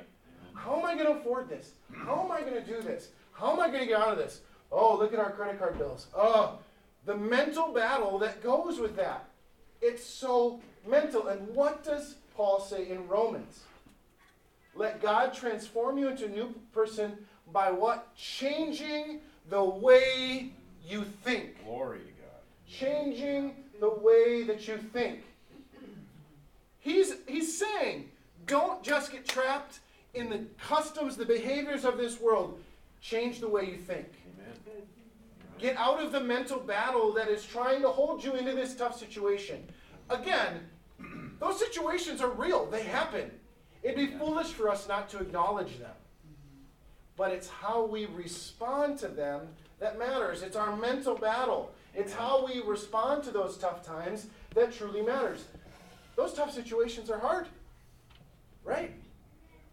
How 0.53 0.77
am 0.77 0.86
I 0.86 0.96
going 0.96 1.08
to 1.08 1.20
afford 1.20 1.50
this? 1.50 1.72
How 1.94 2.24
am 2.24 2.32
I 2.32 2.41
going 2.41 2.53
to 2.53 2.62
do 2.62 2.82
this? 2.82 3.10
How 3.32 3.53
am 3.53 3.60
I 3.60 3.68
going 3.68 3.80
to 3.80 3.86
get 3.88 4.00
out 4.00 4.10
of 4.10 4.18
this? 4.18 4.41
Oh, 4.71 4.97
look 4.97 5.13
at 5.13 5.19
our 5.19 5.31
credit 5.31 5.59
card 5.59 5.77
bills. 5.77 6.07
Oh, 6.15 6.59
the 7.05 7.15
mental 7.15 7.73
battle 7.73 8.17
that 8.19 8.41
goes 8.41 8.79
with 8.79 8.95
that. 8.95 9.25
It's 9.81 10.05
so 10.05 10.61
mental. 10.87 11.27
And 11.27 11.47
what 11.53 11.83
does 11.83 12.15
Paul 12.35 12.59
say 12.59 12.89
in 12.89 13.07
Romans? 13.07 13.61
Let 14.75 15.01
God 15.01 15.33
transform 15.33 15.97
you 15.97 16.07
into 16.07 16.25
a 16.25 16.29
new 16.29 16.53
person 16.73 17.17
by 17.51 17.71
what? 17.71 18.15
Changing 18.15 19.19
the 19.49 19.63
way 19.63 20.51
you 20.87 21.03
think. 21.23 21.63
Glory 21.65 21.99
to 21.99 22.05
God. 22.05 22.41
Changing 22.67 23.55
the 23.79 23.89
way 23.89 24.43
that 24.43 24.67
you 24.67 24.77
think. 24.77 25.23
He's, 26.79 27.13
he's 27.27 27.57
saying, 27.57 28.09
don't 28.47 28.81
just 28.81 29.11
get 29.11 29.27
trapped 29.27 29.79
in 30.13 30.29
the 30.29 30.45
customs, 30.61 31.17
the 31.17 31.25
behaviors 31.25 31.85
of 31.85 31.97
this 31.97 32.19
world. 32.19 32.59
Change 33.01 33.39
the 33.39 33.47
way 33.47 33.65
you 33.65 33.77
think. 33.77 34.07
Get 35.62 35.77
out 35.77 36.01
of 36.03 36.12
the 36.12 36.20
mental 36.20 36.60
battle 36.60 37.13
that 37.13 37.27
is 37.27 37.46
trying 37.46 37.84
to 37.84 37.89
hold 37.89 38.24
you 38.24 38.36
into 38.36 38.53
this 38.53 38.75
tough 38.75 38.98
situation. 38.98 39.63
Again, 40.10 40.62
those 41.39 41.60
situations 41.60 42.20
are 42.20 42.32
real, 42.32 42.65
they 42.65 42.82
happen. 42.82 43.30
It'd 43.84 43.96
be 43.96 44.08
foolish 44.08 44.48
for 44.48 44.70
us 44.70 44.88
not 44.88 45.08
to 45.10 45.20
acknowledge 45.20 45.77
them. 45.77 45.94
But 47.15 47.32
it's 47.32 47.48
how 47.48 47.86
we 47.86 48.08
respond 48.08 48.98
to 49.00 49.08
them 49.08 49.41
that 49.80 50.00
matters. 50.00 50.41
It's 50.41 50.56
our 50.56 50.75
mental 50.75 51.15
battle. 51.15 51.72
It's 51.94 52.13
how 52.13 52.44
we 52.46 52.62
respond 52.62 53.24
to 53.25 53.32
those 53.32 53.58
tough 53.58 53.86
times 53.86 54.27
that 54.56 54.74
truly 54.74 55.03
matters. 55.03 55.46
Those 56.15 56.34
tough 56.34 56.51
situations 56.51 57.12
are 57.12 57.20
hard, 57.20 57.48
right? 58.63 58.94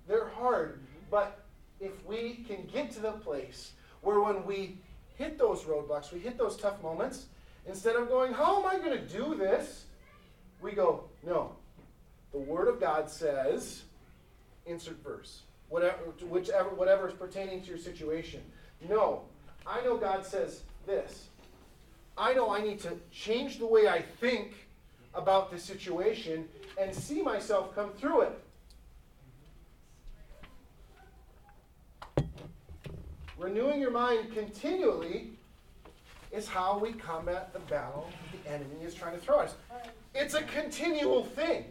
They're 0.06 0.28
hard. 0.28 0.74
Mm-hmm. 0.74 1.10
But 1.10 1.40
if 1.80 2.04
we 2.04 2.44
can 2.46 2.66
get 2.70 2.90
to 2.92 3.00
the 3.00 3.12
place 3.12 3.72
where 4.02 4.20
when 4.20 4.44
we 4.44 4.78
hit 5.18 5.36
those 5.36 5.64
roadblocks, 5.64 6.12
we 6.12 6.20
hit 6.20 6.38
those 6.38 6.56
tough 6.56 6.80
moments, 6.82 7.26
instead 7.66 7.96
of 7.96 8.08
going, 8.08 8.32
How 8.32 8.60
am 8.60 8.66
I 8.66 8.82
going 8.82 8.96
to 8.96 9.04
do 9.04 9.34
this? 9.34 9.84
We 10.62 10.72
go, 10.72 11.04
No. 11.26 11.52
The 12.32 12.38
Word 12.38 12.68
of 12.68 12.78
God 12.78 13.10
says, 13.10 13.82
insert 14.66 15.02
verse, 15.02 15.42
whatever, 15.68 15.96
whichever, 16.28 16.68
whatever 16.70 17.08
is 17.08 17.14
pertaining 17.14 17.62
to 17.62 17.68
your 17.68 17.78
situation. 17.78 18.42
No. 18.88 19.22
I 19.66 19.80
know 19.82 19.96
God 19.96 20.24
says 20.24 20.62
this. 20.86 21.28
I 22.16 22.34
know 22.34 22.54
I 22.54 22.60
need 22.60 22.80
to 22.80 22.96
change 23.10 23.58
the 23.58 23.66
way 23.66 23.88
I 23.88 24.02
think 24.02 24.54
about 25.14 25.50
the 25.50 25.58
situation 25.58 26.48
and 26.80 26.94
see 26.94 27.22
myself 27.22 27.74
come 27.74 27.92
through 27.92 28.22
it. 28.22 28.38
Renewing 33.38 33.80
your 33.80 33.90
mind 33.90 34.32
continually 34.34 35.30
is 36.32 36.46
how 36.46 36.78
we 36.78 36.92
combat 36.92 37.52
the 37.52 37.60
battle 37.60 38.10
the 38.32 38.50
enemy 38.50 38.84
is 38.84 38.94
trying 38.94 39.14
to 39.14 39.20
throw 39.20 39.40
us. 39.40 39.54
It's 40.14 40.34
a 40.34 40.42
continual 40.42 41.24
thing. 41.24 41.64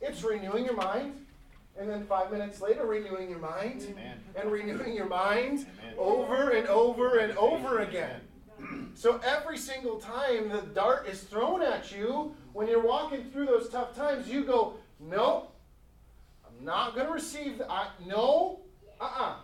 It's 0.00 0.22
renewing 0.22 0.64
your 0.64 0.76
mind, 0.76 1.26
and 1.78 1.88
then 1.88 2.04
five 2.06 2.30
minutes 2.30 2.60
later, 2.60 2.86
renewing 2.86 3.28
your 3.30 3.40
mind, 3.40 3.84
Amen. 3.90 4.16
and 4.36 4.50
renewing 4.50 4.94
your 4.94 5.08
mind 5.08 5.66
Amen. 5.80 5.94
over 5.98 6.50
and 6.50 6.66
over 6.68 7.18
and 7.18 7.36
over 7.36 7.80
again. 7.80 8.20
So 8.94 9.20
every 9.24 9.58
single 9.58 9.98
time 10.00 10.48
the 10.48 10.62
dart 10.62 11.08
is 11.08 11.22
thrown 11.22 11.62
at 11.62 11.92
you, 11.92 12.34
when 12.52 12.66
you're 12.66 12.82
walking 12.82 13.30
through 13.30 13.46
those 13.46 13.68
tough 13.68 13.94
times, 13.94 14.28
you 14.28 14.44
go, 14.44 14.74
No, 15.00 15.48
I'm 16.44 16.64
not 16.64 16.94
going 16.94 17.06
to 17.06 17.12
receive 17.12 17.58
that. 17.58 17.92
No, 18.04 18.60
uh 19.00 19.04
uh-uh. 19.04 19.24
uh 19.24 19.34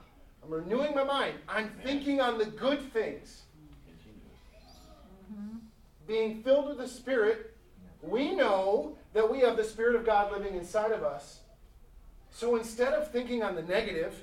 I'm 0.44 0.52
renewing 0.52 0.94
my 0.94 1.04
mind. 1.04 1.34
I'm 1.48 1.70
thinking 1.82 2.20
on 2.20 2.38
the 2.38 2.44
good 2.44 2.92
things. 2.92 3.42
Mm-hmm. 5.32 5.58
Being 6.06 6.42
filled 6.42 6.68
with 6.68 6.78
the 6.78 6.88
Spirit, 6.88 7.56
we 8.02 8.34
know 8.34 8.96
that 9.14 9.30
we 9.30 9.40
have 9.40 9.56
the 9.56 9.64
Spirit 9.64 9.96
of 9.96 10.04
God 10.04 10.32
living 10.32 10.54
inside 10.54 10.92
of 10.92 11.02
us. 11.02 11.40
So 12.30 12.56
instead 12.56 12.92
of 12.92 13.10
thinking 13.10 13.42
on 13.42 13.54
the 13.54 13.62
negative, 13.62 14.14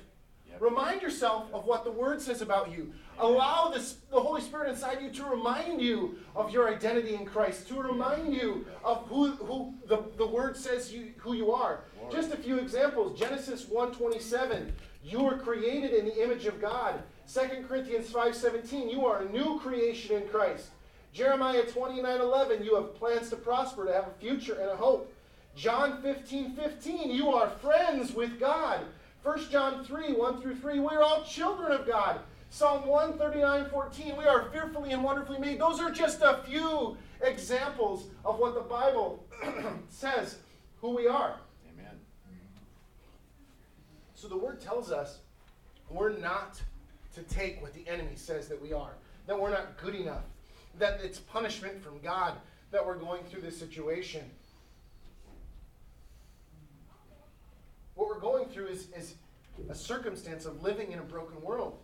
remind 0.60 1.02
yourself 1.02 1.48
of 1.52 1.64
what 1.64 1.82
the 1.82 1.90
Word 1.90 2.20
says 2.20 2.40
about 2.40 2.70
you. 2.70 2.92
Allow 3.18 3.70
this, 3.70 3.96
the 4.10 4.20
Holy 4.20 4.42
Spirit 4.42 4.70
inside 4.70 5.02
you 5.02 5.10
to 5.10 5.24
remind 5.24 5.80
you 5.80 6.18
of 6.36 6.52
your 6.52 6.72
identity 6.72 7.14
in 7.14 7.24
Christ, 7.24 7.66
to 7.68 7.82
remind 7.82 8.32
you 8.32 8.64
of 8.84 9.06
who, 9.08 9.32
who 9.32 9.74
the, 9.86 10.04
the 10.18 10.26
Word 10.26 10.56
says 10.56 10.92
you, 10.92 11.12
who 11.16 11.34
you 11.34 11.52
are. 11.52 11.80
Just 12.12 12.32
a 12.32 12.36
few 12.36 12.58
examples. 12.58 13.18
Genesis 13.18 13.64
1.27 13.64 14.70
you 15.04 15.22
were 15.22 15.36
created 15.38 15.92
in 15.92 16.04
the 16.04 16.22
image 16.22 16.46
of 16.46 16.60
God. 16.60 17.02
2 17.32 17.66
Corinthians 17.68 18.10
5:17, 18.10 18.90
you 18.90 19.06
are 19.06 19.22
a 19.22 19.28
new 19.30 19.58
creation 19.60 20.22
in 20.22 20.28
Christ. 20.28 20.70
Jeremiah 21.12 21.64
29:11, 21.64 22.64
you 22.64 22.76
have 22.76 22.94
plans 22.94 23.30
to 23.30 23.36
prosper, 23.36 23.86
to 23.86 23.92
have 23.92 24.08
a 24.08 24.20
future 24.20 24.54
and 24.54 24.70
a 24.70 24.76
hope. 24.76 25.12
John 25.54 26.00
15, 26.00 26.54
15, 26.54 27.10
you 27.10 27.30
are 27.30 27.48
friends 27.48 28.14
with 28.14 28.40
God. 28.40 28.80
1 29.22 29.50
John 29.50 29.84
3, 29.84 30.14
1 30.14 30.40
through 30.40 30.56
3, 30.56 30.80
we 30.80 30.86
are 30.88 31.02
all 31.02 31.22
children 31.24 31.72
of 31.72 31.86
God. 31.86 32.20
Psalm 32.50 32.86
139, 32.86 33.70
14, 33.70 34.16
we 34.16 34.24
are 34.24 34.50
fearfully 34.50 34.92
and 34.92 35.02
wonderfully 35.02 35.38
made. 35.38 35.60
Those 35.60 35.80
are 35.80 35.90
just 35.90 36.22
a 36.22 36.40
few 36.46 36.96
examples 37.22 38.08
of 38.24 38.38
what 38.38 38.54
the 38.54 38.60
Bible 38.60 39.24
says 39.88 40.38
who 40.80 40.94
we 40.94 41.06
are. 41.06 41.36
So 44.22 44.28
the 44.28 44.36
word 44.36 44.60
tells 44.60 44.92
us 44.92 45.18
we're 45.90 46.16
not 46.16 46.62
to 47.16 47.22
take 47.22 47.60
what 47.60 47.74
the 47.74 47.84
enemy 47.88 48.14
says 48.14 48.46
that 48.46 48.62
we 48.62 48.72
are, 48.72 48.92
that 49.26 49.36
we're 49.36 49.50
not 49.50 49.76
good 49.76 49.96
enough, 49.96 50.22
that 50.78 51.00
it's 51.02 51.18
punishment 51.18 51.82
from 51.82 51.98
God 51.98 52.34
that 52.70 52.86
we're 52.86 52.98
going 52.98 53.24
through 53.24 53.42
this 53.42 53.58
situation. 53.58 54.22
What 57.96 58.06
we're 58.06 58.20
going 58.20 58.44
through 58.44 58.68
is, 58.68 58.86
is 58.96 59.16
a 59.68 59.74
circumstance 59.74 60.46
of 60.46 60.62
living 60.62 60.92
in 60.92 61.00
a 61.00 61.02
broken 61.02 61.42
world. 61.42 61.78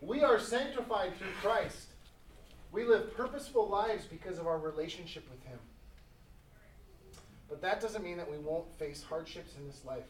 We 0.00 0.24
are 0.24 0.40
sanctified 0.40 1.16
through 1.16 1.30
Christ. 1.40 1.90
We 2.72 2.82
live 2.82 3.16
purposeful 3.16 3.68
lives 3.68 4.04
because 4.04 4.40
of 4.40 4.48
our 4.48 4.58
relationship 4.58 5.30
with 5.30 5.44
Him. 5.44 5.60
But 7.48 7.62
that 7.62 7.80
doesn't 7.80 8.02
mean 8.02 8.16
that 8.16 8.28
we 8.28 8.38
won't 8.38 8.76
face 8.80 9.04
hardships 9.08 9.52
in 9.56 9.64
this 9.64 9.84
life. 9.84 10.02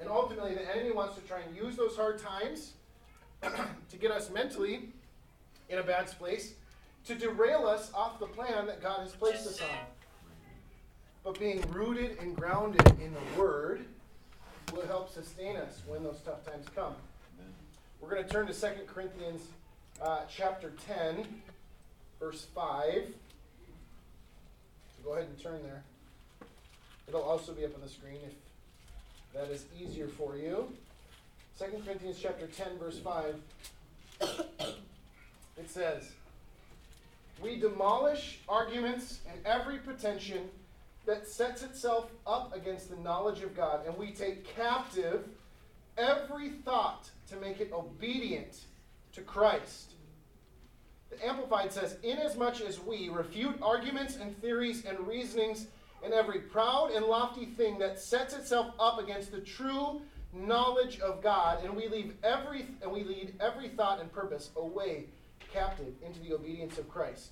And 0.00 0.08
ultimately, 0.08 0.54
the 0.54 0.74
enemy 0.74 0.92
wants 0.92 1.16
to 1.16 1.20
try 1.22 1.40
and 1.40 1.56
use 1.56 1.76
those 1.76 1.96
hard 1.96 2.18
times 2.20 2.72
to 3.42 3.96
get 3.96 4.10
us 4.10 4.30
mentally 4.30 4.90
in 5.68 5.78
a 5.78 5.82
bad 5.82 6.06
place, 6.18 6.54
to 7.06 7.14
derail 7.14 7.66
us 7.66 7.92
off 7.94 8.18
the 8.18 8.26
plan 8.26 8.66
that 8.66 8.82
God 8.82 9.00
has 9.00 9.12
placed 9.12 9.46
us 9.46 9.60
on. 9.60 9.68
But 11.24 11.38
being 11.38 11.60
rooted 11.72 12.18
and 12.20 12.36
grounded 12.36 12.86
in 13.00 13.12
the 13.12 13.40
Word 13.40 13.84
will 14.72 14.86
help 14.86 15.12
sustain 15.12 15.56
us 15.56 15.82
when 15.86 16.02
those 16.02 16.20
tough 16.24 16.44
times 16.46 16.66
come. 16.74 16.94
Amen. 17.38 17.52
We're 18.00 18.10
going 18.10 18.24
to 18.24 18.30
turn 18.30 18.46
to 18.46 18.52
2 18.52 18.66
Corinthians 18.86 19.42
uh, 20.00 20.20
chapter 20.28 20.72
10, 20.86 21.26
verse 22.20 22.46
5. 22.54 22.84
So 23.64 25.04
go 25.04 25.12
ahead 25.14 25.26
and 25.26 25.38
turn 25.42 25.60
there. 25.64 25.82
It'll 27.08 27.22
also 27.22 27.52
be 27.52 27.64
up 27.64 27.74
on 27.74 27.80
the 27.80 27.88
screen 27.88 28.18
if 28.26 28.32
that 29.34 29.50
is 29.50 29.66
easier 29.80 30.08
for 30.08 30.36
you. 30.36 30.72
2 31.58 31.82
Corinthians 31.84 32.18
chapter 32.20 32.46
10, 32.46 32.78
verse 32.78 32.98
5. 32.98 33.34
it 35.56 35.70
says, 35.70 36.12
We 37.42 37.58
demolish 37.58 38.40
arguments 38.48 39.20
and 39.30 39.44
every 39.44 39.78
pretension 39.78 40.48
that 41.06 41.26
sets 41.26 41.62
itself 41.62 42.10
up 42.26 42.54
against 42.54 42.90
the 42.90 42.96
knowledge 42.96 43.42
of 43.42 43.56
God, 43.56 43.86
and 43.86 43.96
we 43.96 44.12
take 44.12 44.54
captive 44.54 45.24
every 45.96 46.50
thought 46.50 47.10
to 47.28 47.36
make 47.36 47.60
it 47.60 47.72
obedient 47.72 48.60
to 49.12 49.22
Christ. 49.22 49.92
The 51.10 51.26
Amplified 51.26 51.72
says, 51.72 51.96
Inasmuch 52.02 52.60
as 52.60 52.78
we 52.80 53.08
refute 53.08 53.58
arguments 53.62 54.16
and 54.16 54.38
theories 54.40 54.84
and 54.84 54.98
reasonings 55.06 55.66
and 56.02 56.12
every 56.12 56.40
proud 56.40 56.90
and 56.92 57.04
lofty 57.04 57.46
thing 57.46 57.78
that 57.78 57.98
sets 58.00 58.34
itself 58.34 58.72
up 58.78 58.98
against 58.98 59.32
the 59.32 59.40
true 59.40 60.00
knowledge 60.32 61.00
of 61.00 61.22
God, 61.22 61.64
and 61.64 61.74
we 61.74 61.88
leave 61.88 62.14
every 62.22 62.66
and 62.82 62.90
we 62.90 63.02
lead 63.04 63.34
every 63.40 63.68
thought 63.68 64.00
and 64.00 64.12
purpose 64.12 64.50
away 64.56 65.06
captive 65.52 65.94
into 66.04 66.20
the 66.20 66.34
obedience 66.34 66.78
of 66.78 66.88
Christ. 66.88 67.30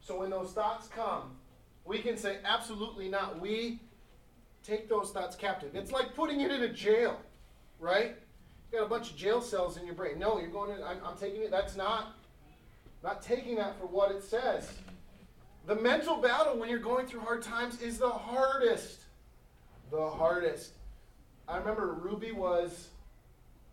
So 0.00 0.20
when 0.20 0.30
those 0.30 0.52
thoughts 0.52 0.88
come, 0.88 1.36
we 1.84 1.98
can 1.98 2.16
say, 2.16 2.38
absolutely 2.44 3.08
not. 3.08 3.40
We 3.40 3.80
take 4.62 4.88
those 4.88 5.10
thoughts 5.10 5.36
captive. 5.36 5.74
It's 5.74 5.92
like 5.92 6.14
putting 6.14 6.40
it 6.40 6.50
in 6.50 6.62
a 6.62 6.72
jail, 6.72 7.18
right? 7.78 8.16
You 8.72 8.78
got 8.78 8.86
a 8.86 8.88
bunch 8.88 9.10
of 9.10 9.16
jail 9.16 9.40
cells 9.40 9.76
in 9.76 9.86
your 9.86 9.94
brain. 9.94 10.18
No, 10.18 10.40
you're 10.40 10.48
going 10.48 10.76
to, 10.76 10.84
I'm, 10.84 10.98
I'm 11.04 11.16
taking 11.16 11.42
it. 11.42 11.50
That's 11.50 11.76
not, 11.76 12.16
not 13.02 13.22
taking 13.22 13.56
that 13.56 13.78
for 13.78 13.86
what 13.86 14.10
it 14.10 14.22
says. 14.22 14.72
The 15.66 15.74
mental 15.74 16.18
battle 16.18 16.56
when 16.58 16.68
you're 16.68 16.78
going 16.78 17.06
through 17.06 17.20
hard 17.20 17.42
times 17.42 17.82
is 17.82 17.98
the 17.98 18.08
hardest. 18.08 19.00
The 19.90 20.08
hardest. 20.08 20.74
I 21.48 21.58
remember 21.58 21.92
Ruby 21.92 22.30
was 22.30 22.88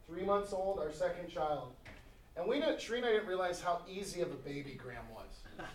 three 0.07 0.23
months 0.23 0.53
old, 0.53 0.79
our 0.79 0.91
second 0.91 1.29
child. 1.29 1.73
And 2.35 2.47
we 2.47 2.59
didn't, 2.59 2.77
Shereen 2.77 2.97
and 2.97 3.05
I 3.05 3.11
didn't 3.11 3.27
realize 3.27 3.61
how 3.61 3.81
easy 3.87 4.21
of 4.21 4.31
a 4.31 4.35
baby 4.35 4.71
Graham 4.71 5.03
was. 5.13 5.67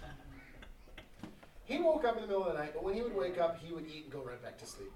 he 1.64 1.78
woke 1.78 2.04
up 2.04 2.16
in 2.16 2.22
the 2.22 2.26
middle 2.26 2.44
of 2.44 2.52
the 2.52 2.58
night, 2.58 2.72
but 2.74 2.82
when 2.82 2.94
he 2.94 3.02
would 3.02 3.14
wake 3.14 3.38
up, 3.38 3.60
he 3.62 3.72
would 3.72 3.86
eat 3.86 4.04
and 4.04 4.12
go 4.12 4.22
right 4.22 4.42
back 4.42 4.58
to 4.58 4.66
sleep. 4.66 4.90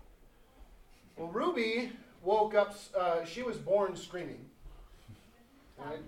Well, 1.17 1.29
Ruby 1.29 1.93
woke 2.23 2.57
up, 2.57 2.75
uh, 2.99 3.25
she 3.25 3.43
was 3.43 3.59
born 3.59 3.95
screaming. 3.95 4.45
Right? 5.79 6.01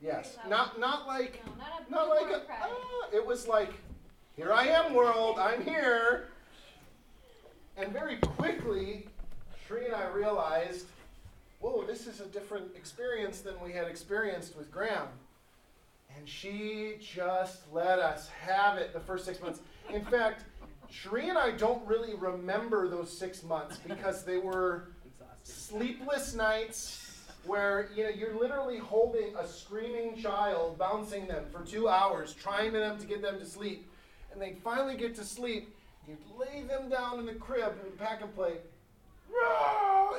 Yes. 0.00 0.36
Not, 0.48 0.78
not 0.78 1.08
like, 1.08 1.42
No, 1.46 1.52
not 1.64 1.90
not 1.90 2.08
like 2.08 2.30
a, 2.32 2.42
ah, 2.48 3.08
it 3.12 3.24
was 3.24 3.48
like, 3.48 3.72
here 4.36 4.52
I 4.52 4.66
am, 4.68 4.92
world, 4.92 5.38
I'm 5.38 5.64
here. 5.64 6.28
And 7.76 7.90
very 7.92 8.16
quickly, 8.18 9.06
Shree 9.66 9.86
and 9.86 9.94
I 9.94 10.06
realized, 10.08 10.86
whoa, 11.60 11.84
this 11.86 12.06
is 12.06 12.20
a 12.20 12.26
different 12.26 12.76
experience 12.76 13.40
than 13.40 13.54
we 13.64 13.72
had 13.72 13.86
experienced 13.88 14.56
with 14.56 14.70
Graham. 14.70 15.08
And 16.16 16.28
she 16.28 16.96
just 17.00 17.62
let 17.72 17.98
us 17.98 18.28
have 18.28 18.76
it 18.76 18.92
the 18.92 19.00
first 19.00 19.24
six 19.24 19.40
months. 19.40 19.60
In 19.92 20.04
fact, 20.10 20.44
Shree 20.90 21.30
and 21.30 21.38
I 21.38 21.50
don't 21.52 21.84
really 21.86 22.14
remember 22.14 22.88
those 22.88 23.10
six 23.10 23.42
months 23.42 23.78
because 23.78 24.22
they 24.24 24.38
were 24.38 24.88
sleepless 25.42 26.34
nights 26.34 27.02
where 27.44 27.88
you 27.94 28.04
know 28.04 28.10
you're 28.10 28.38
literally 28.38 28.78
holding 28.78 29.34
a 29.36 29.46
screaming 29.46 30.16
child, 30.16 30.78
bouncing 30.78 31.26
them 31.26 31.44
for 31.50 31.64
two 31.64 31.88
hours, 31.88 32.34
trying 32.34 32.72
to 32.72 32.78
them 32.78 32.98
to 32.98 33.06
get 33.06 33.22
them 33.22 33.38
to 33.38 33.46
sleep, 33.46 33.88
and 34.36 34.42
they 34.42 34.58
finally 34.62 34.96
get 34.96 35.14
to 35.16 35.24
sleep. 35.24 35.74
You'd 36.06 36.18
lay 36.38 36.62
them 36.62 36.88
down 36.90 37.18
in 37.18 37.26
the 37.26 37.32
crib 37.34 37.72
and 37.82 37.98
pack 37.98 38.20
and 38.22 38.34
play. 38.34 38.56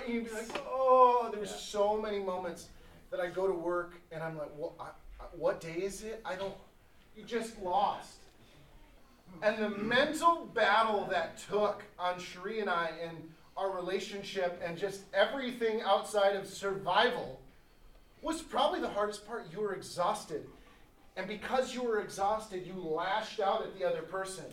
And 0.03 0.13
you'd 0.13 0.25
be 0.25 0.31
like, 0.31 0.49
oh, 0.69 1.29
there 1.31 1.39
was 1.39 1.53
so 1.53 2.01
many 2.01 2.19
moments 2.19 2.67
that 3.11 3.19
I 3.19 3.27
go 3.27 3.47
to 3.47 3.53
work 3.53 3.93
and 4.11 4.23
I'm 4.23 4.37
like, 4.37 4.51
what, 4.57 4.73
I, 4.79 4.85
I- 5.21 5.25
what 5.35 5.61
day 5.61 5.73
is 5.75 6.03
it? 6.03 6.21
I 6.25 6.35
don't. 6.35 6.53
You 7.15 7.23
just 7.23 7.59
lost. 7.61 8.17
And 9.41 9.57
the 9.61 9.69
mental 9.69 10.49
battle 10.53 11.07
that 11.11 11.37
took 11.49 11.83
on 11.99 12.19
Cherie 12.19 12.59
and 12.59 12.69
I 12.69 12.91
and 13.03 13.17
our 13.55 13.71
relationship 13.71 14.61
and 14.65 14.77
just 14.77 15.01
everything 15.13 15.81
outside 15.81 16.35
of 16.35 16.47
survival 16.47 17.39
was 18.21 18.41
probably 18.41 18.79
the 18.81 18.89
hardest 18.89 19.27
part. 19.27 19.45
You 19.51 19.61
were 19.61 19.73
exhausted. 19.73 20.45
And 21.17 21.27
because 21.27 21.73
you 21.73 21.83
were 21.83 21.99
exhausted, 21.99 22.65
you 22.65 22.79
lashed 22.79 23.39
out 23.39 23.63
at 23.63 23.77
the 23.77 23.83
other 23.83 24.03
person. 24.03 24.45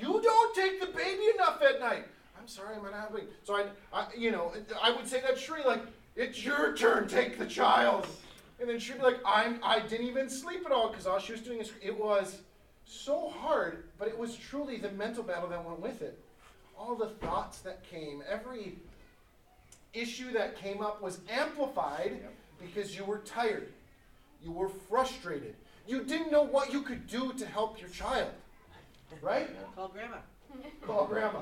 You 0.00 0.20
don't 0.22 0.54
take 0.54 0.80
the 0.80 0.86
baby 0.86 1.24
enough 1.34 1.60
at 1.62 1.78
night. 1.78 2.06
I'm 2.40 2.48
sorry, 2.48 2.76
I'm 2.76 2.82
not 2.82 2.94
having. 2.94 3.26
So 3.44 3.54
I, 3.54 3.66
I, 3.92 4.06
you 4.16 4.30
know, 4.30 4.52
I 4.82 4.90
would 4.90 5.06
say 5.06 5.20
that 5.20 5.38
Shri 5.38 5.62
like, 5.64 5.82
it's 6.16 6.42
your 6.42 6.74
turn, 6.74 7.06
take 7.06 7.38
the 7.38 7.46
child. 7.46 8.06
And 8.60 8.68
then 8.68 8.78
she'd 8.78 8.96
be 8.96 9.02
like, 9.02 9.20
I'm, 9.26 9.60
I 9.62 9.80
didn't 9.80 10.06
even 10.06 10.30
sleep 10.30 10.62
at 10.64 10.72
all 10.72 10.88
because 10.88 11.06
all 11.06 11.18
she 11.18 11.32
was 11.32 11.42
doing 11.42 11.60
is, 11.60 11.72
it 11.82 11.96
was 11.96 12.38
so 12.86 13.28
hard, 13.28 13.84
but 13.98 14.08
it 14.08 14.18
was 14.18 14.34
truly 14.34 14.78
the 14.78 14.90
mental 14.92 15.22
battle 15.22 15.48
that 15.50 15.64
went 15.64 15.80
with 15.80 16.00
it. 16.00 16.18
All 16.78 16.94
the 16.94 17.08
thoughts 17.08 17.58
that 17.60 17.84
came, 17.88 18.22
every 18.28 18.76
issue 19.92 20.32
that 20.32 20.56
came 20.56 20.80
up 20.80 21.02
was 21.02 21.20
amplified 21.28 22.20
because 22.60 22.96
you 22.96 23.04
were 23.04 23.18
tired. 23.18 23.68
You 24.42 24.52
were 24.52 24.68
frustrated. 24.68 25.54
You 25.86 26.02
didn't 26.04 26.30
know 26.30 26.42
what 26.42 26.72
you 26.72 26.82
could 26.82 27.06
do 27.06 27.32
to 27.34 27.46
help 27.46 27.80
your 27.80 27.90
child. 27.90 28.30
Right? 29.22 29.48
Call 29.76 29.88
grandma. 29.88 30.16
Call 30.86 31.06
grandma. 31.06 31.40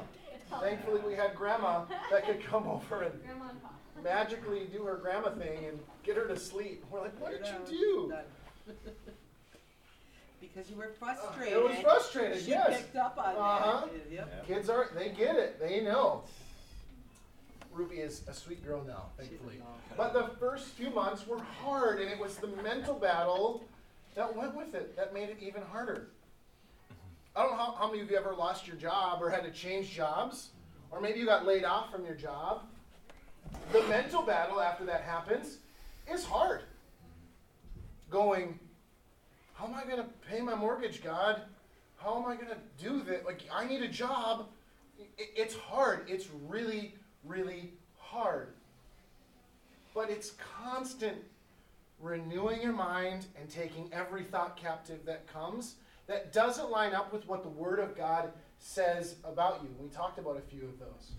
Thankfully, 0.61 1.01
we 1.07 1.15
had 1.15 1.35
grandma 1.35 1.85
that 2.11 2.25
could 2.27 2.45
come 2.45 2.67
over 2.69 3.03
and 3.03 3.21
Grandma 3.25 3.51
and 3.51 3.63
Pop. 3.63 3.75
magically 4.05 4.69
do 4.73 4.85
her 4.85 4.97
grandma 4.97 5.31
thing 5.31 5.65
and 5.67 5.79
get 6.05 6.17
her 6.17 6.27
to 6.29 6.39
sleep. 6.39 6.85
We're 6.91 7.01
like, 7.03 7.21
what 7.21 7.33
did 7.33 7.47
you 7.71 8.13
do? 8.69 8.73
Because 10.41 10.71
you 10.71 10.77
were 10.77 10.91
Uh, 11.03 11.15
frustrated. 11.15 11.53
It 11.59 11.63
was 11.63 11.79
frustrated, 11.81 12.43
She 12.43 12.51
yes. 12.51 12.77
picked 12.83 12.97
up 12.97 13.19
on 13.19 13.37
Uh-huh. 13.37 13.87
that. 13.87 14.13
Yep. 14.13 14.47
Kids 14.47 14.69
are, 14.71 14.89
they 14.95 15.09
get 15.11 15.37
it. 15.37 15.59
They 15.59 15.81
know. 15.81 16.25
Ruby 17.77 17.97
is 17.97 18.23
a 18.27 18.33
sweet 18.33 18.65
girl 18.65 18.83
now, 18.87 19.07
thankfully. 19.19 19.61
But 19.97 20.15
the 20.15 20.29
first 20.41 20.69
few 20.69 20.89
months 20.91 21.27
were 21.27 21.41
hard, 21.63 22.01
and 22.01 22.11
it 22.11 22.19
was 22.19 22.37
the 22.37 22.49
mental 22.63 22.95
battle 22.95 23.65
that 24.15 24.35
went 24.35 24.57
with 24.57 24.75
it 24.75 24.97
that 24.97 25.13
made 25.13 25.29
it 25.29 25.37
even 25.41 25.63
harder. 25.63 26.09
I 27.35 27.43
don't 27.43 27.53
know 27.53 27.59
how, 27.59 27.73
how 27.73 27.91
many 27.91 28.01
of 28.01 28.11
you 28.11 28.17
ever 28.17 28.35
lost 28.35 28.67
your 28.67 28.77
job 28.77 29.23
or 29.23 29.29
had 29.29 29.45
to 29.45 29.51
change 29.51 29.93
jobs, 29.93 30.51
or 30.91 31.03
maybe 31.03 31.21
you 31.21 31.27
got 31.27 31.45
laid 31.45 31.65
off 31.65 31.93
from 31.93 32.07
your 32.07 32.15
job. 32.15 32.63
The 33.73 33.83
mental 33.83 34.23
battle 34.23 34.59
after 34.61 34.85
that 34.87 35.03
happens 35.03 35.59
is 36.11 36.25
hard. 36.25 36.63
Going, 38.09 38.59
how 39.53 39.67
am 39.67 39.75
I 39.75 39.85
going 39.85 39.99
to 39.99 40.09
pay 40.31 40.41
my 40.41 40.55
mortgage, 40.55 41.05
God? 41.05 41.43
How 41.99 42.17
am 42.17 42.27
I 42.27 42.37
going 42.37 42.49
to 42.49 42.83
do 42.83 43.03
this? 43.03 43.25
Like, 43.27 43.43
I 43.53 43.67
need 43.67 43.83
a 43.83 43.89
job. 43.89 44.47
It's 45.19 45.55
hard. 45.55 46.07
It's 46.09 46.29
really, 46.49 46.95
really 47.27 47.73
hard. 47.99 48.49
But 49.95 50.11
it's 50.11 50.33
constant 50.63 51.17
renewing 52.01 52.61
your 52.61 52.73
mind 52.73 53.27
and 53.41 53.49
taking 53.49 53.89
every 53.93 54.23
thought 54.23 54.57
captive 54.57 55.05
that 55.07 55.27
comes 55.27 55.77
that 56.07 56.33
doesn't 56.33 56.71
line 56.71 56.95
up 56.95 57.13
with 57.13 57.27
what 57.27 57.43
the 57.43 57.49
Word 57.49 57.81
of 57.81 57.97
God 57.97 58.31
says 58.59 59.17
about 59.25 59.61
you. 59.63 59.69
We 59.81 59.89
talked 59.89 60.19
about 60.19 60.37
a 60.37 60.41
few 60.41 60.63
of 60.65 60.79
those. 60.79 61.13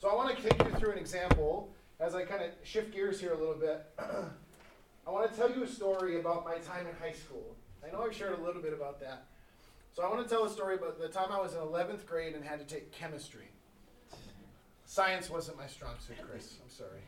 So 0.00 0.08
I 0.08 0.14
want 0.14 0.36
to 0.36 0.42
take 0.42 0.62
you 0.64 0.70
through 0.78 0.92
an 0.92 0.98
example 0.98 1.70
as 2.00 2.14
I 2.14 2.24
kind 2.24 2.42
of 2.42 2.50
shift 2.62 2.92
gears 2.92 3.20
here 3.20 3.32
a 3.32 3.38
little 3.38 3.54
bit. 3.54 3.86
I 5.06 5.10
want 5.10 5.30
to 5.30 5.36
tell 5.36 5.50
you 5.50 5.62
a 5.64 5.66
story 5.66 6.18
about 6.18 6.44
my 6.44 6.56
time 6.58 6.86
in 6.86 6.94
high 6.96 7.12
school. 7.12 7.54
I 7.86 7.92
know 7.92 8.02
I've 8.02 8.14
shared 8.14 8.38
a 8.38 8.42
little 8.42 8.62
bit 8.62 8.72
about 8.72 9.00
that. 9.00 9.26
So 9.92 10.02
I 10.02 10.08
want 10.08 10.26
to 10.26 10.34
tell 10.34 10.44
a 10.44 10.50
story 10.50 10.74
about 10.74 10.98
the 10.98 11.08
time 11.08 11.30
I 11.30 11.40
was 11.40 11.54
in 11.54 11.60
11th 11.60 12.06
grade 12.06 12.34
and 12.34 12.44
had 12.44 12.58
to 12.58 12.74
take 12.74 12.90
chemistry. 12.90 13.48
Science 14.94 15.28
wasn't 15.28 15.58
my 15.58 15.66
strong 15.66 15.94
suit, 15.98 16.16
Chris. 16.24 16.54
I'm 16.62 16.70
sorry. 16.70 17.00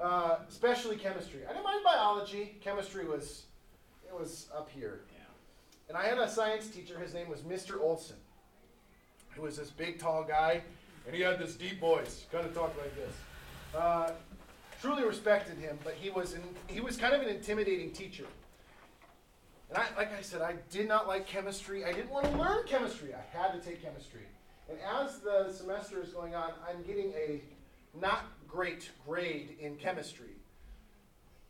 Uh, 0.00 0.36
especially 0.48 0.94
chemistry. 0.94 1.40
I 1.44 1.52
didn't 1.52 1.64
mind 1.64 1.82
biology. 1.82 2.56
Chemistry 2.60 3.04
was, 3.04 3.46
it 4.06 4.16
was 4.16 4.46
up 4.56 4.70
here. 4.70 5.00
And 5.88 5.98
I 5.98 6.04
had 6.04 6.18
a 6.18 6.30
science 6.30 6.68
teacher. 6.68 6.96
His 7.00 7.12
name 7.12 7.28
was 7.28 7.40
Mr. 7.40 7.80
Olson. 7.80 8.14
He 9.34 9.40
was 9.40 9.56
this 9.56 9.70
big, 9.70 9.98
tall 9.98 10.22
guy, 10.22 10.62
and 11.04 11.12
he 11.12 11.20
had 11.20 11.40
this 11.40 11.56
deep 11.56 11.80
voice. 11.80 12.26
Kind 12.30 12.46
of 12.46 12.54
talked 12.54 12.78
like 12.78 12.94
this. 12.94 13.14
Uh, 13.76 14.12
truly 14.80 15.02
respected 15.02 15.58
him, 15.58 15.80
but 15.82 15.94
he 15.94 16.10
was 16.10 16.34
an, 16.34 16.42
he 16.68 16.78
was 16.78 16.96
kind 16.96 17.12
of 17.12 17.22
an 17.22 17.28
intimidating 17.28 17.90
teacher. 17.90 18.26
And 19.68 19.78
I, 19.78 19.86
like 19.96 20.16
I 20.16 20.22
said, 20.22 20.42
I 20.42 20.54
did 20.70 20.86
not 20.86 21.08
like 21.08 21.26
chemistry. 21.26 21.84
I 21.84 21.92
didn't 21.92 22.10
want 22.10 22.26
to 22.26 22.38
learn 22.38 22.68
chemistry. 22.68 23.10
I 23.14 23.36
had 23.36 23.52
to 23.52 23.58
take 23.58 23.82
chemistry. 23.82 24.28
And 24.70 24.78
as 24.80 25.18
the 25.18 25.52
semester 25.52 26.00
is 26.00 26.10
going 26.10 26.34
on, 26.34 26.52
I'm 26.68 26.82
getting 26.82 27.12
a 27.12 27.40
not 28.00 28.26
great 28.46 28.90
grade 29.06 29.56
in 29.60 29.74
chemistry. 29.76 30.36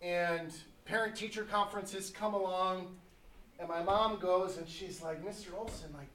And 0.01 0.53
parent 0.87 1.15
teacher 1.15 1.45
conferences 1.45 2.11
come 2.11 2.33
along, 2.33 2.97
and 3.59 3.69
my 3.69 3.83
mom 3.83 4.19
goes 4.19 4.57
and 4.57 4.67
she's 4.67 5.03
like, 5.03 5.23
Mr. 5.23 5.49
Olson, 5.59 5.91
like, 5.95 6.09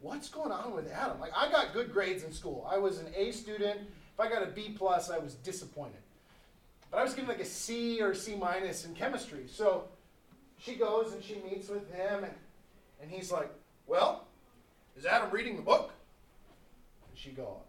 what's 0.00 0.28
going 0.28 0.52
on 0.52 0.72
with 0.72 0.90
Adam? 0.92 1.18
Like, 1.18 1.32
I 1.36 1.50
got 1.50 1.72
good 1.72 1.92
grades 1.92 2.22
in 2.22 2.32
school. 2.32 2.68
I 2.70 2.78
was 2.78 2.98
an 2.98 3.06
A 3.16 3.32
student. 3.32 3.80
If 3.80 4.20
I 4.20 4.28
got 4.28 4.44
a 4.44 4.46
B 4.46 4.74
plus, 4.76 5.10
I 5.10 5.18
was 5.18 5.34
disappointed. 5.34 6.00
but 6.92 6.98
I 6.98 7.02
was 7.02 7.12
getting 7.14 7.28
like 7.28 7.40
a 7.40 7.44
C 7.44 8.00
or 8.00 8.14
C 8.14 8.36
minus 8.36 8.84
in 8.86 8.94
chemistry. 8.94 9.46
So 9.48 9.84
she 10.60 10.76
goes 10.76 11.12
and 11.12 11.24
she 11.24 11.42
meets 11.50 11.68
with 11.68 11.92
him, 11.92 12.22
and, 12.22 12.34
and 13.02 13.10
he's 13.10 13.32
like, 13.32 13.50
Well, 13.88 14.28
is 14.96 15.06
Adam 15.06 15.30
reading 15.32 15.56
the 15.56 15.62
book? 15.62 15.92
She 17.16 17.30
go, 17.30 17.62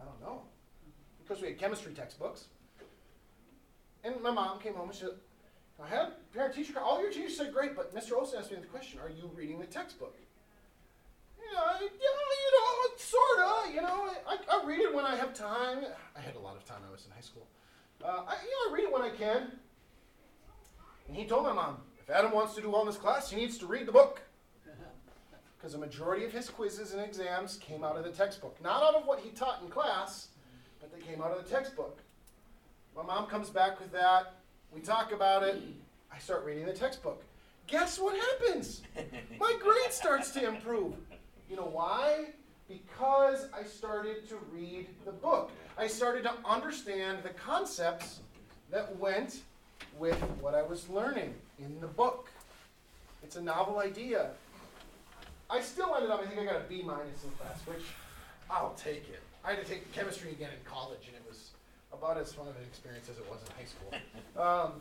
I 0.00 0.04
don't 0.04 0.20
know. 0.20 0.42
Because 1.22 1.42
we 1.42 1.48
had 1.48 1.58
chemistry 1.58 1.92
textbooks. 1.92 2.44
And 4.04 4.20
my 4.22 4.30
mom 4.30 4.60
came 4.60 4.74
home 4.74 4.90
and 4.90 4.94
she 4.96 5.04
said, 5.04 5.14
I 5.82 5.88
had 5.88 5.98
a 5.98 6.12
parent 6.32 6.54
teacher, 6.54 6.78
all 6.78 7.00
your 7.00 7.10
teachers 7.10 7.36
said 7.36 7.52
great, 7.52 7.74
but 7.74 7.94
Mr. 7.94 8.12
Olson 8.12 8.38
asked 8.38 8.50
me 8.50 8.58
the 8.60 8.66
question, 8.66 9.00
are 9.00 9.10
you 9.10 9.30
reading 9.34 9.58
the 9.58 9.66
textbook? 9.66 10.16
Yeah, 11.38 11.58
I, 11.58 11.80
yeah 11.80 11.88
you 11.88 12.50
know, 12.54 12.96
sort 12.96 13.38
of, 13.40 13.74
you 13.74 13.82
know, 13.82 14.10
I, 14.28 14.36
I 14.52 14.66
read 14.66 14.80
it 14.80 14.94
when 14.94 15.04
I 15.04 15.16
have 15.16 15.34
time. 15.34 15.78
I 16.16 16.20
had 16.20 16.36
a 16.36 16.38
lot 16.38 16.56
of 16.56 16.64
time, 16.64 16.78
I 16.86 16.92
was 16.92 17.04
in 17.06 17.12
high 17.12 17.20
school. 17.20 17.46
Uh, 18.02 18.24
I, 18.28 18.36
you 18.42 18.50
know, 18.50 18.70
I 18.70 18.74
read 18.74 18.84
it 18.84 18.92
when 18.92 19.02
I 19.02 19.10
can. 19.10 19.52
And 21.08 21.16
he 21.16 21.24
told 21.24 21.44
my 21.44 21.52
mom, 21.52 21.78
if 21.98 22.10
Adam 22.10 22.32
wants 22.32 22.54
to 22.54 22.60
do 22.60 22.70
well 22.70 22.82
in 22.82 22.86
this 22.86 22.96
class, 22.96 23.30
he 23.30 23.36
needs 23.36 23.58
to 23.58 23.66
read 23.66 23.86
the 23.86 23.92
book. 23.92 24.22
Because 25.66 25.80
the 25.80 25.84
majority 25.84 26.24
of 26.24 26.30
his 26.30 26.48
quizzes 26.48 26.92
and 26.92 27.02
exams 27.02 27.56
came 27.56 27.82
out 27.82 27.96
of 27.96 28.04
the 28.04 28.12
textbook. 28.12 28.56
Not 28.62 28.84
out 28.84 28.94
of 28.94 29.04
what 29.04 29.18
he 29.18 29.30
taught 29.30 29.62
in 29.64 29.68
class, 29.68 30.28
but 30.80 30.92
they 30.92 31.04
came 31.04 31.20
out 31.20 31.32
of 31.32 31.42
the 31.42 31.50
textbook. 31.50 31.98
My 32.94 33.02
mom 33.02 33.26
comes 33.26 33.50
back 33.50 33.80
with 33.80 33.90
that. 33.90 34.34
We 34.72 34.80
talk 34.80 35.10
about 35.10 35.42
it. 35.42 35.60
I 36.14 36.18
start 36.20 36.44
reading 36.44 36.66
the 36.66 36.72
textbook. 36.72 37.24
Guess 37.66 37.98
what 37.98 38.14
happens? 38.16 38.82
My 39.40 39.56
grade 39.60 39.90
starts 39.90 40.30
to 40.34 40.46
improve. 40.46 40.94
You 41.50 41.56
know 41.56 41.68
why? 41.72 42.26
Because 42.68 43.48
I 43.52 43.64
started 43.64 44.28
to 44.28 44.36
read 44.52 44.86
the 45.04 45.10
book. 45.10 45.50
I 45.76 45.88
started 45.88 46.22
to 46.22 46.32
understand 46.48 47.24
the 47.24 47.30
concepts 47.30 48.20
that 48.70 48.96
went 49.00 49.40
with 49.98 50.20
what 50.40 50.54
I 50.54 50.62
was 50.62 50.88
learning 50.88 51.34
in 51.58 51.80
the 51.80 51.88
book. 51.88 52.30
It's 53.24 53.34
a 53.34 53.42
novel 53.42 53.80
idea. 53.80 54.30
I 55.48 55.60
still 55.60 55.94
ended 55.94 56.10
up, 56.10 56.20
I 56.22 56.26
think 56.26 56.40
I 56.40 56.44
got 56.44 56.56
a 56.56 56.64
B 56.68 56.82
minus 56.84 57.24
in 57.24 57.30
class, 57.30 57.60
which 57.66 57.84
I'll 58.50 58.74
take 58.74 59.08
it. 59.08 59.20
I 59.44 59.50
had 59.50 59.64
to 59.64 59.70
take 59.70 59.92
chemistry 59.92 60.32
again 60.32 60.50
in 60.50 60.70
college, 60.70 61.06
and 61.06 61.14
it 61.14 61.22
was 61.28 61.50
about 61.92 62.18
as 62.18 62.32
fun 62.32 62.48
of 62.48 62.56
an 62.56 62.62
experience 62.62 63.08
as 63.08 63.18
it 63.18 63.30
was 63.30 63.40
in 63.42 63.54
high 63.56 63.64
school. 63.64 63.92
Um, 64.36 64.72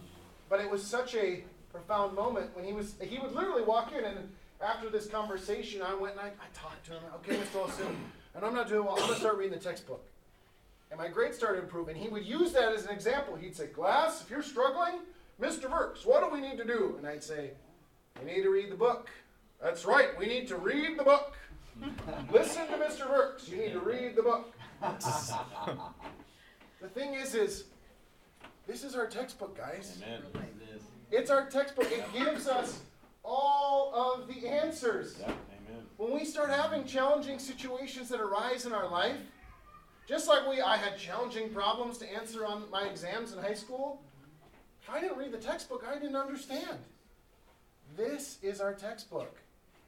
but 0.49 0.59
it 0.59 0.69
was 0.69 0.83
such 0.83 1.15
a 1.15 1.41
profound 1.71 2.13
moment 2.13 2.53
when 2.55 2.65
he 2.65 2.73
was, 2.73 2.95
he 3.01 3.19
would 3.19 3.33
literally 3.33 3.63
walk 3.63 3.93
in, 3.93 4.03
and 4.03 4.29
after 4.61 4.89
this 4.89 5.07
conversation, 5.07 5.81
I 5.81 5.95
went 5.95 6.15
and 6.15 6.21
I, 6.21 6.27
I 6.27 6.47
talked 6.53 6.85
to 6.87 6.91
him. 6.91 7.01
Okay, 7.15 7.37
Mr. 7.37 7.61
Olson, 7.61 7.95
and 8.35 8.43
I'm 8.43 8.53
not 8.53 8.67
doing 8.67 8.83
well. 8.85 8.95
I'm 8.95 9.03
going 9.03 9.13
to 9.13 9.19
start 9.19 9.37
reading 9.37 9.57
the 9.57 9.63
textbook. 9.63 10.03
And 10.91 10.99
my 10.99 11.07
grades 11.07 11.37
started 11.37 11.63
improving. 11.63 11.95
He 11.95 12.09
would 12.09 12.25
use 12.25 12.51
that 12.51 12.73
as 12.73 12.85
an 12.85 12.91
example. 12.91 13.35
He'd 13.35 13.55
say, 13.55 13.67
Glass, 13.67 14.21
if 14.21 14.29
you're 14.29 14.43
struggling, 14.43 14.99
Mr. 15.41 15.69
Vircks, 15.69 16.05
what 16.05 16.21
do 16.21 16.33
we 16.33 16.41
need 16.45 16.57
to 16.57 16.65
do? 16.65 16.95
And 16.97 17.07
I'd 17.07 17.23
say, 17.23 17.51
We 18.19 18.31
need 18.31 18.43
to 18.43 18.49
read 18.49 18.69
the 18.69 18.75
book. 18.75 19.09
That's 19.61 19.85
right, 19.85 20.17
we 20.17 20.27
need 20.27 20.47
to 20.47 20.57
read 20.57 20.97
the 20.97 21.03
book. 21.03 21.33
Listen 22.31 22.67
to 22.67 22.73
Mr. 22.73 23.07
Vircks. 23.07 23.49
You 23.49 23.57
need 23.57 23.73
to 23.73 23.79
read 23.79 24.15
the 24.15 24.23
book. 24.23 24.53
the 26.81 26.87
thing 26.89 27.13
is, 27.13 27.35
is 27.35 27.65
this 28.67 28.83
is 28.83 28.95
our 28.95 29.07
textbook, 29.07 29.57
guys. 29.57 30.01
Amen. 30.03 30.21
It's 31.11 31.29
our 31.29 31.49
textbook. 31.49 31.91
It 31.91 32.03
gives 32.13 32.47
us 32.47 32.81
all 33.23 33.93
of 33.93 34.27
the 34.27 34.47
answers. 34.47 35.17
Yeah, 35.19 35.27
amen. 35.27 35.83
When 35.97 36.13
we 36.13 36.25
start 36.25 36.49
having 36.49 36.85
challenging 36.85 37.39
situations 37.39 38.09
that 38.09 38.19
arise 38.19 38.65
in 38.65 38.73
our 38.73 38.89
life, 38.89 39.17
just 40.07 40.27
like 40.27 40.47
we 40.47 40.61
I 40.61 40.77
had 40.77 40.97
challenging 40.97 41.49
problems 41.49 41.97
to 41.99 42.13
answer 42.13 42.45
on 42.45 42.69
my 42.71 42.83
exams 42.83 43.33
in 43.33 43.39
high 43.39 43.53
school, 43.53 44.01
if 44.81 44.89
I 44.89 44.99
didn't 44.99 45.17
read 45.17 45.31
the 45.31 45.37
textbook, 45.37 45.83
I 45.87 45.95
didn't 45.95 46.15
understand. 46.15 46.77
This 47.95 48.37
is 48.41 48.61
our 48.61 48.73
textbook. 48.73 49.37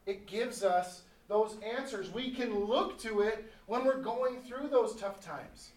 It 0.07 0.25
gives 0.25 0.63
us 0.63 1.03
those 1.27 1.57
answers. 1.77 2.11
We 2.11 2.31
can 2.31 2.65
look 2.65 2.97
to 3.01 3.19
it 3.19 3.45
when 3.67 3.85
we're 3.85 4.01
going 4.01 4.41
through 4.41 4.69
those 4.69 4.95
tough 4.95 5.21
times. 5.21 5.69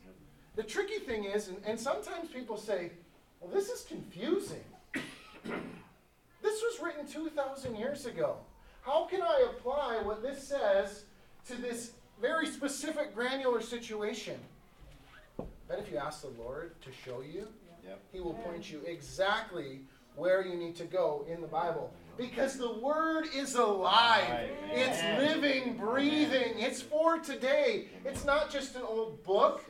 The 0.56 0.62
tricky 0.62 0.98
thing 0.98 1.24
is, 1.24 1.48
and, 1.48 1.58
and 1.66 1.78
sometimes 1.78 2.30
people 2.30 2.56
say, 2.56 2.92
well, 3.40 3.50
this 3.50 3.68
is 3.68 3.82
confusing. 3.82 4.64
this 4.94 6.62
was 6.62 6.80
written 6.82 7.06
2,000 7.06 7.76
years 7.76 8.06
ago. 8.06 8.36
How 8.82 9.04
can 9.04 9.20
I 9.20 9.46
apply 9.50 10.00
what 10.02 10.22
this 10.22 10.42
says 10.42 11.04
to 11.48 11.60
this 11.60 11.92
very 12.20 12.46
specific, 12.46 13.14
granular 13.14 13.60
situation? 13.60 14.38
But 15.36 15.78
if 15.78 15.90
you 15.90 15.98
ask 15.98 16.22
the 16.22 16.32
Lord 16.42 16.80
to 16.82 16.90
show 17.04 17.20
you, 17.20 17.46
Yep. 17.86 18.00
He 18.12 18.20
will 18.20 18.34
point 18.34 18.70
you 18.70 18.80
exactly 18.86 19.80
where 20.16 20.44
you 20.44 20.56
need 20.56 20.76
to 20.76 20.84
go 20.84 21.24
in 21.28 21.40
the 21.40 21.46
Bible. 21.46 21.92
Because 22.16 22.58
the 22.58 22.78
Word 22.78 23.26
is 23.34 23.54
alive. 23.54 24.50
It's 24.70 25.02
living, 25.18 25.76
breathing. 25.76 26.58
It's 26.58 26.82
for 26.82 27.18
today. 27.18 27.88
It's 28.04 28.24
not 28.24 28.50
just 28.50 28.76
an 28.76 28.82
old 28.82 29.22
book. 29.24 29.64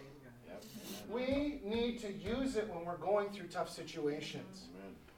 We 1.10 1.60
need 1.64 2.00
to 2.00 2.12
use 2.12 2.56
it 2.56 2.68
when 2.72 2.84
we're 2.84 2.96
going 2.96 3.30
through 3.30 3.48
tough 3.48 3.68
situations. 3.68 4.68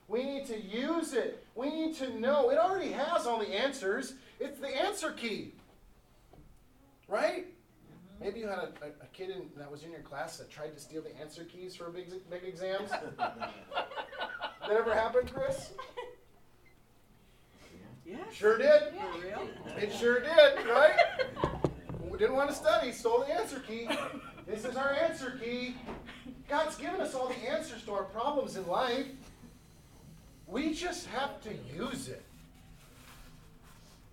We 0.08 0.24
need 0.24 0.46
to 0.46 0.60
use 0.60 1.12
it. 1.14 1.44
We 1.54 1.70
need 1.70 1.96
to 1.96 2.18
know. 2.18 2.50
It 2.50 2.58
already 2.58 2.92
has 2.92 3.26
all 3.26 3.38
the 3.38 3.48
answers. 3.48 4.14
It's 4.40 4.58
the 4.58 4.68
answer 4.68 5.12
key. 5.12 5.54
Right? 7.08 7.46
Maybe 8.20 8.40
you 8.40 8.46
had 8.46 8.58
a, 8.58 8.72
a, 8.82 8.88
a 9.02 9.06
kid 9.12 9.30
in, 9.30 9.48
that 9.56 9.70
was 9.70 9.84
in 9.84 9.90
your 9.90 10.00
class 10.00 10.36
that 10.36 10.50
tried 10.50 10.74
to 10.74 10.80
steal 10.80 11.02
the 11.02 11.18
answer 11.20 11.44
keys 11.44 11.74
for 11.74 11.90
big, 11.90 12.08
big 12.30 12.44
exams. 12.44 12.90
that 13.18 13.50
ever 14.70 14.94
happen, 14.94 15.26
Chris? 15.26 15.72
Yeah. 18.12 18.18
Sure 18.30 18.58
did. 18.58 18.82
For 18.92 19.26
real? 19.26 19.48
It 19.78 19.92
sure 19.92 20.20
did, 20.20 20.66
right? 20.66 20.96
We 22.10 22.18
didn't 22.18 22.36
want 22.36 22.50
to 22.50 22.54
study, 22.54 22.92
stole 22.92 23.20
the 23.20 23.32
answer 23.32 23.58
key. 23.60 23.88
This 24.46 24.66
is 24.66 24.76
our 24.76 24.92
answer 24.92 25.38
key. 25.42 25.76
God's 26.46 26.76
given 26.76 27.00
us 27.00 27.14
all 27.14 27.28
the 27.28 27.50
answers 27.50 27.82
to 27.84 27.92
our 27.92 28.04
problems 28.04 28.58
in 28.58 28.66
life. 28.66 29.06
We 30.46 30.74
just 30.74 31.06
have 31.06 31.40
to 31.44 31.48
use 31.74 32.08
it. 32.08 32.22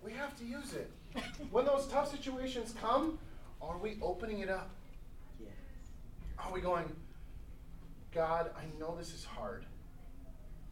We 0.02 0.12
have 0.12 0.34
to 0.38 0.46
use 0.46 0.72
it. 0.72 0.90
When 1.50 1.66
those 1.66 1.88
tough 1.88 2.10
situations 2.10 2.74
come, 2.80 3.18
are 3.60 3.76
we 3.76 3.98
opening 4.00 4.38
it 4.38 4.48
up? 4.48 4.70
Yes. 5.38 5.50
Are 6.38 6.50
we 6.50 6.62
going, 6.62 6.90
God, 8.14 8.50
I 8.56 8.62
know 8.80 8.96
this 8.96 9.12
is 9.12 9.26
hard. 9.26 9.66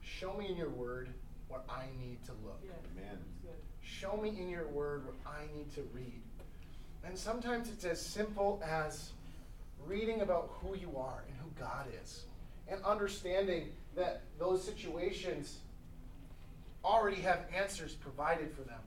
Show 0.01 0.33
me 0.33 0.49
in 0.49 0.57
your 0.57 0.71
word 0.71 1.11
where 1.49 1.61
I 1.69 1.87
need 2.01 2.25
to 2.27 2.33
look. 2.45 2.61
Amen. 2.97 3.19
Show 3.83 4.17
me 4.17 4.31
in 4.39 4.49
your 4.49 4.67
word 4.69 5.07
what 5.07 5.15
I 5.27 5.47
need 5.57 5.75
to 5.75 5.83
read. 5.95 6.21
And 7.05 7.17
sometimes 7.17 7.69
it's 7.69 7.85
as 7.85 8.01
simple 8.01 8.63
as 8.65 9.11
reading 9.87 10.21
about 10.21 10.51
who 10.61 10.77
you 10.77 10.97
are 10.97 11.25
and 11.27 11.37
who 11.39 11.51
God 11.59 11.87
is, 12.03 12.25
and 12.69 12.83
understanding 12.85 13.71
that 13.97 14.23
those 14.39 14.63
situations 14.63 15.59
already 16.85 17.21
have 17.23 17.41
answers 17.55 17.95
provided 17.95 18.53
for 18.53 18.63
them. 18.63 18.81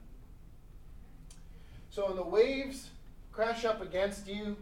So 1.89 2.07
when 2.07 2.15
the 2.15 2.23
waves 2.23 2.89
crash 3.31 3.65
up 3.65 3.81
against 3.81 4.27
you, 4.27 4.55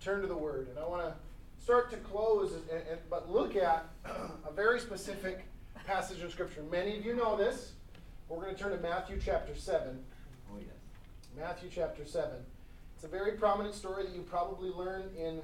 turn 0.00 0.20
to 0.22 0.26
the 0.26 0.36
word. 0.36 0.68
And 0.68 0.78
I 0.78 0.86
want 0.86 1.02
to 1.02 1.14
start 1.62 1.90
to 1.90 1.96
close, 1.98 2.52
and, 2.52 2.82
and, 2.90 3.00
but 3.10 3.30
look 3.30 3.56
at 3.56 3.86
a 4.04 4.52
very 4.52 4.80
specific 4.80 5.44
passage 5.86 6.22
of 6.22 6.32
Scripture. 6.32 6.62
Many 6.70 6.98
of 6.98 7.04
you 7.04 7.14
know 7.14 7.36
this. 7.36 7.72
We're 8.28 8.40
going 8.40 8.54
to 8.54 8.60
turn 8.60 8.72
to 8.72 8.78
Matthew 8.78 9.20
chapter 9.22 9.54
7. 9.54 9.98
Oh, 10.50 10.58
yes. 10.58 10.68
Matthew 11.36 11.68
chapter 11.72 12.04
7. 12.04 12.30
It's 12.96 13.04
a 13.04 13.08
very 13.08 13.32
prominent 13.32 13.74
story 13.74 14.04
that 14.04 14.14
you 14.14 14.22
probably 14.22 14.70
learned 14.70 15.14
in 15.16 15.42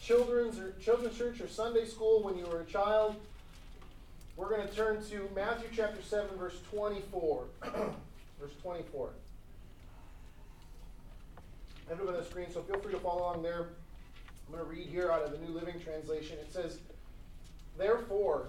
children's 0.00 0.58
or 0.58 0.74
children's 0.80 1.16
church 1.16 1.40
or 1.40 1.48
Sunday 1.48 1.86
school 1.86 2.22
when 2.22 2.36
you 2.36 2.44
were 2.44 2.60
a 2.60 2.64
child. 2.64 3.16
We're 4.36 4.50
going 4.50 4.66
to 4.68 4.74
turn 4.74 5.02
to 5.10 5.28
Matthew 5.34 5.68
chapter 5.74 6.02
7 6.02 6.36
verse 6.36 6.60
24. 6.70 7.44
verse 8.40 8.52
24. 8.62 9.10
I 11.86 11.90
have 11.90 12.00
it 12.00 12.06
on 12.06 12.14
the 12.14 12.24
screen, 12.24 12.46
so 12.52 12.60
feel 12.60 12.78
free 12.80 12.92
to 12.92 13.00
follow 13.00 13.22
along 13.22 13.42
there. 13.42 13.68
I'm 14.46 14.54
going 14.54 14.64
to 14.64 14.70
read 14.70 14.86
here 14.86 15.10
out 15.10 15.22
of 15.22 15.32
the 15.32 15.38
New 15.38 15.52
Living 15.58 15.80
Translation. 15.80 16.36
It 16.38 16.52
says, 16.52 16.78
Therefore, 17.78 18.48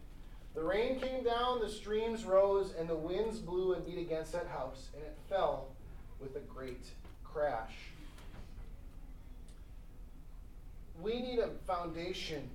The 0.53 0.61
rain 0.61 0.99
came 0.99 1.23
down, 1.23 1.61
the 1.61 1.69
streams 1.69 2.25
rose, 2.25 2.73
and 2.77 2.89
the 2.89 2.95
winds 2.95 3.39
blew 3.39 3.73
and 3.73 3.85
beat 3.85 3.97
against 3.97 4.33
that 4.33 4.47
house, 4.47 4.89
and 4.93 5.01
it 5.01 5.17
fell 5.29 5.69
with 6.19 6.35
a 6.35 6.39
great 6.39 6.85
crash. 7.23 7.73
We 11.01 11.21
need 11.21 11.39
a 11.39 11.49
foundation 11.65 12.49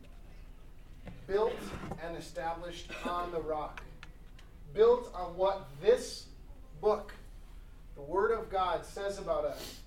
built 1.26 1.54
and 2.04 2.16
established 2.16 2.90
on 3.04 3.32
the 3.32 3.40
rock, 3.40 3.82
built 4.74 5.10
on 5.14 5.36
what 5.36 5.66
this 5.80 6.26
book, 6.80 7.12
the 7.94 8.02
Word 8.02 8.30
of 8.30 8.50
God, 8.50 8.84
says 8.84 9.18
about 9.18 9.44
us. 9.44 9.80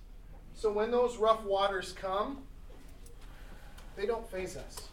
So 0.56 0.72
when 0.72 0.92
those 0.92 1.18
rough 1.18 1.44
waters 1.44 1.94
come, 1.94 2.40
they 3.96 4.06
don't 4.06 4.30
phase 4.30 4.58
us. 4.58 4.90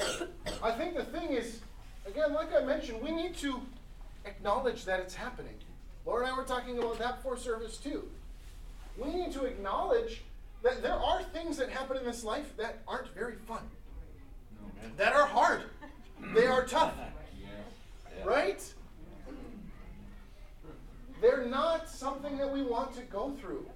I 0.62 0.72
think 0.72 0.96
the 0.96 1.04
thing 1.04 1.30
is, 1.30 1.60
again, 2.10 2.34
like 2.34 2.54
I 2.54 2.64
mentioned, 2.64 3.00
we 3.02 3.10
need 3.10 3.36
to 3.38 3.60
acknowledge 4.24 4.84
that 4.84 5.00
it's 5.00 5.14
happening. 5.14 5.54
Laura 6.04 6.24
and 6.24 6.34
I 6.34 6.36
were 6.36 6.44
talking 6.44 6.78
about 6.78 6.98
that 6.98 7.16
before 7.16 7.36
service 7.36 7.76
too. 7.76 8.08
We 8.98 9.12
need 9.12 9.32
to 9.32 9.44
acknowledge 9.44 10.22
that 10.62 10.82
there 10.82 10.94
are 10.94 11.22
things 11.22 11.56
that 11.56 11.70
happen 11.70 11.96
in 11.96 12.04
this 12.04 12.24
life 12.24 12.56
that 12.56 12.78
aren't 12.86 13.14
very 13.14 13.36
fun, 13.36 13.62
that 14.96 15.14
are 15.14 15.26
hard, 15.26 15.62
they 16.34 16.46
are 16.46 16.66
tough, 16.66 16.94
right? 18.24 18.62
They're 21.20 21.46
not 21.46 21.88
something 21.88 22.36
that 22.38 22.50
we 22.50 22.62
want 22.62 22.94
to 22.94 23.02
go 23.02 23.36
through. 23.40 23.66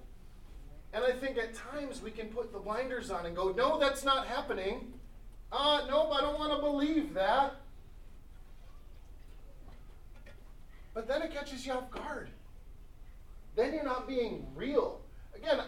And 0.93 1.03
I 1.03 1.11
think 1.11 1.37
at 1.37 1.53
times 1.53 2.01
we 2.01 2.11
can 2.11 2.27
put 2.27 2.53
the 2.53 2.59
blinders 2.59 3.11
on 3.11 3.25
and 3.25 3.35
go, 3.35 3.51
no, 3.51 3.79
that's 3.79 4.03
not 4.03 4.27
happening. 4.27 4.93
Uh, 5.51 5.81
nope, 5.89 6.09
I 6.13 6.21
don't 6.21 6.39
want 6.39 6.53
to 6.53 6.59
believe 6.59 7.13
that. 7.13 7.55
But 10.95 11.07
then 11.09 11.21
it 11.21 11.31
catches 11.31 11.67
you 11.67 11.73
off 11.73 11.91
guard. 11.91 12.29
Then 13.55 13.73
you're 13.73 13.83
not 13.83 14.07
being 14.07 14.47
real. 14.55 15.01
Again, 15.35 15.59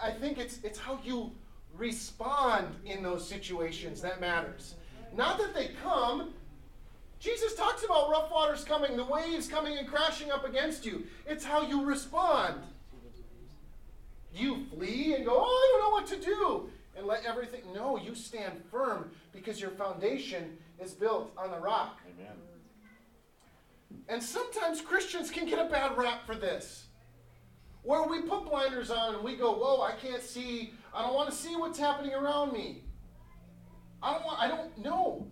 I 0.00 0.10
think 0.10 0.38
it's, 0.38 0.60
it's 0.62 0.78
how 0.78 1.00
you 1.02 1.32
respond 1.76 2.68
in 2.84 3.02
those 3.02 3.26
situations 3.26 4.00
that 4.02 4.20
matters. 4.20 4.74
Not 5.16 5.38
that 5.38 5.54
they 5.54 5.70
come. 5.82 6.34
Jesus 7.18 7.54
talks 7.54 7.82
about 7.82 8.10
rough 8.10 8.30
waters 8.30 8.62
coming, 8.62 8.96
the 8.96 9.04
waves 9.04 9.48
coming 9.48 9.78
and 9.78 9.88
crashing 9.88 10.30
up 10.30 10.46
against 10.46 10.84
you. 10.84 11.04
It's 11.26 11.44
how 11.44 11.62
you 11.62 11.84
respond. 11.84 12.60
You 14.34 14.66
flee 14.74 15.14
and 15.14 15.24
go, 15.24 15.32
oh, 15.34 15.42
I 15.44 15.78
don't 15.80 15.80
know 15.80 15.96
what 15.96 16.06
to 16.08 16.26
do, 16.26 16.70
and 16.96 17.06
let 17.06 17.24
everything. 17.24 17.62
No, 17.74 17.96
you 17.96 18.14
stand 18.14 18.60
firm 18.70 19.12
because 19.32 19.60
your 19.60 19.70
foundation 19.70 20.58
is 20.78 20.92
built 20.92 21.32
on 21.38 21.50
the 21.50 21.58
rock. 21.58 22.00
Amen. 22.14 22.34
And 24.08 24.22
sometimes 24.22 24.80
Christians 24.80 25.30
can 25.30 25.46
get 25.46 25.58
a 25.58 25.68
bad 25.68 25.96
rap 25.96 26.26
for 26.26 26.34
this. 26.34 26.86
Where 27.82 28.02
we 28.08 28.22
put 28.22 28.46
blinders 28.46 28.90
on 28.90 29.14
and 29.14 29.24
we 29.24 29.36
go, 29.36 29.52
whoa, 29.52 29.82
I 29.82 29.92
can't 29.92 30.22
see, 30.22 30.72
I 30.94 31.02
don't 31.02 31.14
want 31.14 31.30
to 31.30 31.34
see 31.34 31.56
what's 31.56 31.78
happening 31.78 32.14
around 32.14 32.52
me. 32.52 32.82
I 34.02 34.14
don't 34.14 34.24
want, 34.24 34.40
I 34.40 34.48
don't 34.48 34.76
know. 34.78 35.26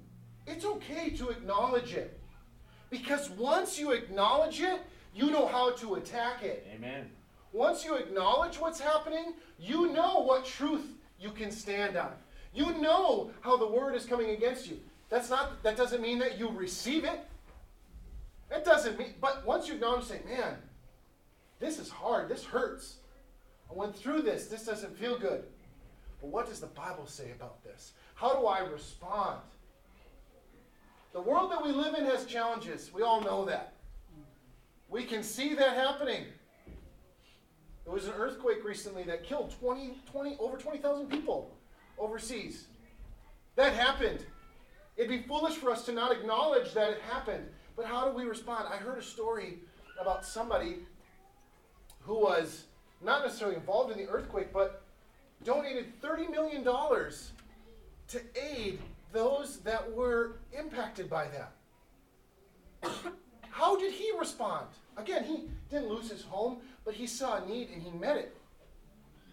It's 0.46 0.64
okay 0.64 1.10
to 1.10 1.28
acknowledge 1.30 1.94
it. 1.94 2.18
Because 2.90 3.30
once 3.30 3.78
you 3.78 3.92
acknowledge 3.92 4.60
it, 4.60 4.80
you 5.14 5.30
know 5.30 5.46
how 5.46 5.72
to 5.72 5.94
attack 5.94 6.42
it. 6.42 6.66
Amen. 6.74 7.08
Once 7.52 7.84
you 7.84 7.96
acknowledge 7.96 8.56
what's 8.58 8.80
happening, 8.80 9.34
you 9.58 9.92
know 9.92 10.22
what 10.22 10.44
truth 10.44 10.86
you 11.18 11.30
can 11.30 11.50
stand 11.50 11.96
on. 11.96 12.12
You 12.54 12.72
know 12.78 13.30
how 13.40 13.56
the 13.56 13.66
word 13.66 13.94
is 13.94 14.04
coming 14.04 14.30
against 14.30 14.66
you. 14.68 14.80
That's 15.08 15.30
not 15.30 15.62
that 15.62 15.76
doesn't 15.76 16.00
mean 16.00 16.18
that 16.18 16.38
you 16.38 16.48
receive 16.48 17.04
it. 17.04 17.20
It 18.52 18.64
doesn't 18.64 18.98
mean 18.98 19.14
but 19.20 19.46
once 19.46 19.66
you 19.66 19.74
acknowledge 19.74 20.10
and 20.10 20.20
say, 20.20 20.20
man, 20.28 20.56
this 21.58 21.78
is 21.78 21.88
hard, 21.88 22.28
this 22.28 22.44
hurts. 22.44 22.96
I 23.70 23.74
went 23.74 23.96
through 23.96 24.22
this, 24.22 24.46
this 24.46 24.66
doesn't 24.66 24.98
feel 24.98 25.18
good. 25.18 25.44
But 26.20 26.30
what 26.30 26.46
does 26.48 26.60
the 26.60 26.66
Bible 26.66 27.06
say 27.06 27.30
about 27.32 27.64
this? 27.64 27.92
How 28.14 28.38
do 28.38 28.46
I 28.46 28.60
respond? 28.60 29.40
The 31.12 31.20
world 31.20 31.50
that 31.52 31.62
we 31.62 31.72
live 31.72 31.94
in 31.94 32.04
has 32.06 32.24
challenges. 32.26 32.90
We 32.92 33.02
all 33.02 33.20
know 33.20 33.44
that. 33.46 33.74
We 34.88 35.04
can 35.04 35.22
see 35.22 35.54
that 35.54 35.74
happening. 35.74 36.24
There 37.84 37.92
was 37.92 38.06
an 38.06 38.14
earthquake 38.16 38.64
recently 38.64 39.02
that 39.04 39.24
killed 39.24 39.54
20, 39.60 39.98
20 40.10 40.36
over 40.38 40.56
20,000 40.56 41.08
people 41.08 41.56
overseas. 41.98 42.66
That 43.56 43.72
happened. 43.72 44.20
It'd 44.96 45.10
be 45.10 45.22
foolish 45.26 45.54
for 45.54 45.70
us 45.70 45.84
to 45.86 45.92
not 45.92 46.12
acknowledge 46.12 46.72
that 46.74 46.90
it 46.90 47.00
happened. 47.10 47.46
But 47.82 47.90
how 47.90 48.08
do 48.08 48.16
we 48.16 48.22
respond? 48.22 48.68
I 48.72 48.76
heard 48.76 48.98
a 48.98 49.02
story 49.02 49.58
about 50.00 50.24
somebody 50.24 50.76
who 52.02 52.14
was 52.14 52.66
not 53.00 53.24
necessarily 53.24 53.56
involved 53.56 53.90
in 53.90 53.98
the 53.98 54.08
earthquake, 54.08 54.52
but 54.52 54.84
donated 55.42 56.00
$30 56.00 56.30
million 56.30 56.62
to 56.62 58.20
aid 58.40 58.78
those 59.12 59.58
that 59.62 59.92
were 59.92 60.36
impacted 60.56 61.10
by 61.10 61.26
that. 61.26 61.52
How 63.50 63.76
did 63.76 63.92
he 63.92 64.12
respond? 64.16 64.68
Again, 64.96 65.24
he 65.24 65.48
didn't 65.68 65.88
lose 65.88 66.08
his 66.08 66.22
home, 66.22 66.58
but 66.84 66.94
he 66.94 67.08
saw 67.08 67.42
a 67.42 67.48
need 67.48 67.70
and 67.70 67.82
he 67.82 67.90
met 67.90 68.16
it. 68.16 68.36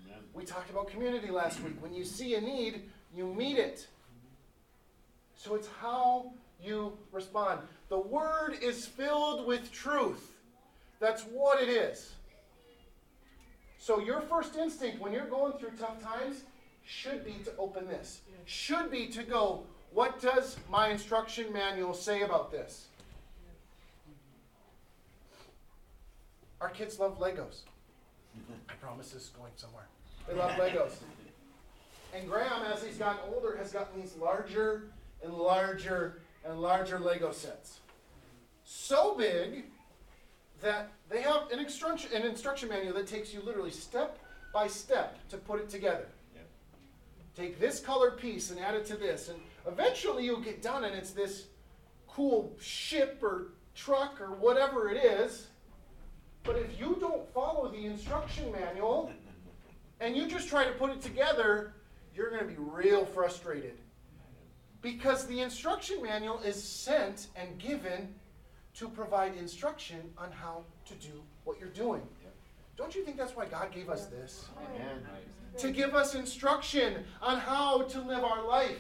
Amen. 0.07 0.23
We 0.33 0.43
talked 0.43 0.71
about 0.71 0.89
community 0.89 1.29
last 1.29 1.62
week. 1.62 1.75
When 1.81 1.93
you 1.93 2.03
see 2.03 2.33
a 2.33 2.41
need, 2.41 2.89
you 3.15 3.31
meet 3.31 3.59
it. 3.59 3.88
So 5.35 5.53
it's 5.53 5.69
how 5.79 6.31
you 6.61 6.93
respond. 7.11 7.61
The 7.89 7.99
word 7.99 8.57
is 8.61 8.85
filled 8.85 9.47
with 9.47 9.71
truth. 9.71 10.33
That's 10.99 11.23
what 11.23 11.61
it 11.61 11.69
is. 11.69 12.13
So 13.77 13.99
your 13.99 14.21
first 14.21 14.55
instinct 14.55 14.99
when 14.99 15.13
you're 15.13 15.25
going 15.25 15.53
through 15.53 15.71
tough 15.79 16.01
times 16.03 16.43
should 16.85 17.25
be 17.25 17.35
to 17.45 17.51
open 17.57 17.87
this. 17.87 18.21
Should 18.45 18.91
be 18.91 19.07
to 19.07 19.23
go, 19.23 19.63
what 19.93 20.19
does 20.19 20.57
my 20.69 20.89
instruction 20.89 21.51
manual 21.53 21.93
say 21.93 22.21
about 22.21 22.51
this? 22.51 22.87
Our 26.59 26.69
kids 26.69 26.99
love 26.99 27.19
Legos. 27.19 27.61
I 28.69 28.73
promise 28.81 29.11
this 29.11 29.23
is 29.23 29.29
going 29.29 29.51
somewhere. 29.55 29.87
They 30.27 30.33
love 30.33 30.51
Legos. 30.51 30.97
And 32.13 32.27
Graham, 32.27 32.63
as 32.63 32.83
he's 32.83 32.97
gotten 32.97 33.21
older, 33.33 33.55
has 33.57 33.71
gotten 33.71 34.01
these 34.01 34.15
larger 34.19 34.83
and 35.23 35.33
larger 35.33 36.21
and 36.45 36.60
larger 36.60 36.99
Lego 36.99 37.32
sets. 37.32 37.80
So 38.63 39.15
big 39.15 39.65
that 40.62 40.91
they 41.10 41.21
have 41.21 41.52
an 41.52 41.60
instruction, 41.60 42.12
an 42.13 42.23
instruction 42.23 42.69
manual 42.69 42.93
that 42.93 43.08
takes 43.08 43.34
you 43.34 43.41
literally 43.41 43.71
step 43.71 44.19
by 44.54 44.67
step 44.67 45.17
to 45.30 45.38
put 45.38 45.60
it 45.60 45.69
together. 45.69 46.08
Take 47.36 47.60
this 47.60 47.80
colored 47.80 48.17
piece 48.17 48.52
and 48.52 48.60
add 48.60 48.75
it 48.75 48.86
to 48.88 48.97
this, 48.97 49.30
and 49.30 49.39
eventually 49.65 50.25
you'll 50.25 50.41
get 50.41 50.62
done, 50.62 50.84
and 50.84 50.93
it's 50.93 51.12
this 51.12 51.45
cool 52.08 52.54
ship 52.60 53.19
or 53.21 53.54
truck 53.75 54.19
or 54.19 54.32
whatever 54.34 54.89
it 54.89 54.97
is 54.97 55.47
but 56.43 56.58
if 56.58 56.80
you 56.80 56.97
don't 56.99 57.32
follow 57.34 57.69
the 57.69 57.86
instruction 57.86 58.52
manual 58.52 59.12
and 59.99 60.15
you 60.15 60.28
just 60.28 60.49
try 60.49 60.63
to 60.63 60.71
put 60.71 60.91
it 60.91 61.02
together, 61.02 61.73
you're 62.15 62.30
going 62.30 62.41
to 62.41 62.47
be 62.47 62.56
real 62.58 63.06
frustrated. 63.06 63.78
Because 64.81 65.27
the 65.27 65.41
instruction 65.41 66.01
manual 66.01 66.39
is 66.39 66.61
sent 66.61 67.27
and 67.35 67.57
given 67.59 68.13
to 68.75 68.87
provide 68.87 69.35
instruction 69.35 70.01
on 70.17 70.31
how 70.31 70.63
to 70.85 70.93
do 70.95 71.21
what 71.43 71.59
you're 71.59 71.69
doing. 71.69 72.01
Don't 72.77 72.95
you 72.95 73.03
think 73.03 73.17
that's 73.17 73.35
why 73.35 73.45
God 73.45 73.73
gave 73.73 73.89
us 73.89 74.05
this? 74.05 74.45
Amen. 74.57 75.01
To 75.57 75.71
give 75.71 75.95
us 75.95 76.15
instruction 76.15 77.03
on 77.21 77.37
how 77.37 77.81
to 77.81 78.01
live 78.01 78.23
our 78.23 78.47
life. 78.47 78.77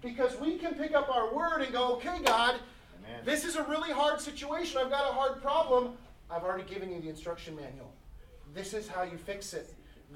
Because 0.00 0.34
we 0.40 0.56
can 0.56 0.74
pick 0.74 0.94
up 0.94 1.14
our 1.14 1.34
word 1.34 1.60
and 1.60 1.70
go, 1.70 1.92
okay, 1.96 2.18
God, 2.24 2.56
Amen. 3.04 3.20
this 3.24 3.44
is 3.44 3.56
a 3.56 3.62
really 3.64 3.92
hard 3.92 4.20
situation. 4.20 4.80
I've 4.82 4.90
got 4.90 5.08
a 5.08 5.12
hard 5.12 5.42
problem. 5.42 5.92
I've 6.30 6.44
already 6.44 6.64
given 6.64 6.90
you 6.90 7.00
the 7.00 7.10
instruction 7.10 7.54
manual. 7.54 7.92
This 8.54 8.72
is 8.72 8.88
how 8.88 9.02
you 9.02 9.18
fix 9.18 9.52
it. 9.52 9.74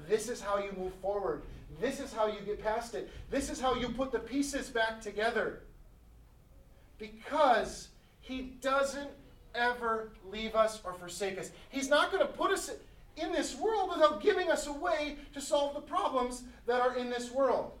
This 0.09 0.29
is 0.29 0.41
how 0.41 0.57
you 0.57 0.71
move 0.75 0.93
forward. 0.95 1.43
This 1.79 1.99
is 1.99 2.13
how 2.13 2.27
you 2.27 2.39
get 2.45 2.63
past 2.63 2.95
it. 2.95 3.09
This 3.29 3.49
is 3.49 3.59
how 3.59 3.75
you 3.75 3.89
put 3.89 4.11
the 4.11 4.19
pieces 4.19 4.69
back 4.69 5.01
together. 5.01 5.61
Because 6.97 7.89
He 8.21 8.53
doesn't 8.61 9.09
ever 9.53 10.11
leave 10.31 10.55
us 10.55 10.79
or 10.83 10.93
forsake 10.93 11.37
us. 11.37 11.51
He's 11.69 11.89
not 11.89 12.11
going 12.11 12.25
to 12.25 12.31
put 12.31 12.51
us 12.51 12.71
in 13.15 13.31
this 13.31 13.55
world 13.55 13.89
without 13.89 14.21
giving 14.21 14.51
us 14.51 14.67
a 14.67 14.73
way 14.73 15.17
to 15.33 15.41
solve 15.41 15.73
the 15.73 15.81
problems 15.81 16.43
that 16.65 16.79
are 16.81 16.95
in 16.95 17.09
this 17.09 17.31
world. 17.31 17.71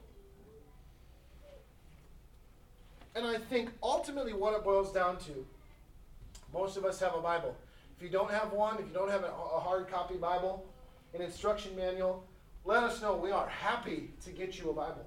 And 3.15 3.25
I 3.25 3.37
think 3.37 3.69
ultimately 3.81 4.33
what 4.33 4.53
it 4.53 4.63
boils 4.63 4.91
down 4.91 5.17
to 5.21 5.45
most 6.53 6.77
of 6.77 6.85
us 6.85 6.99
have 6.99 7.15
a 7.15 7.19
Bible. 7.19 7.55
If 7.97 8.03
you 8.03 8.09
don't 8.09 8.31
have 8.31 8.51
one, 8.51 8.77
if 8.77 8.87
you 8.87 8.93
don't 8.93 9.09
have 9.09 9.23
a, 9.23 9.59
hard 9.59 9.89
copy 9.89 10.15
Bible, 10.15 10.65
an 11.13 11.21
instruction 11.21 11.75
manual, 11.75 12.23
let 12.67 12.83
us 12.83 13.01
know. 13.01 13.15
We 13.15 13.31
are 13.31 13.47
happy 13.47 14.11
to 14.25 14.29
get 14.31 14.59
you 14.59 14.69
a 14.69 14.73
Bible. 14.73 15.05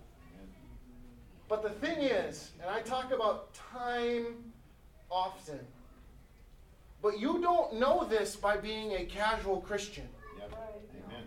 But 1.46 1.62
the 1.62 1.68
thing 1.68 1.98
is, 1.98 2.52
and 2.60 2.70
I 2.70 2.80
talk 2.80 3.12
about 3.12 3.52
time 3.54 4.52
often. 5.10 5.60
But 7.02 7.20
you 7.20 7.40
don't 7.40 7.78
know 7.78 8.06
this 8.08 8.34
by 8.34 8.56
being 8.56 8.92
a 8.92 9.04
casual 9.04 9.60
Christian. 9.60 10.08
Yep. 10.38 10.52
Amen. 11.06 11.24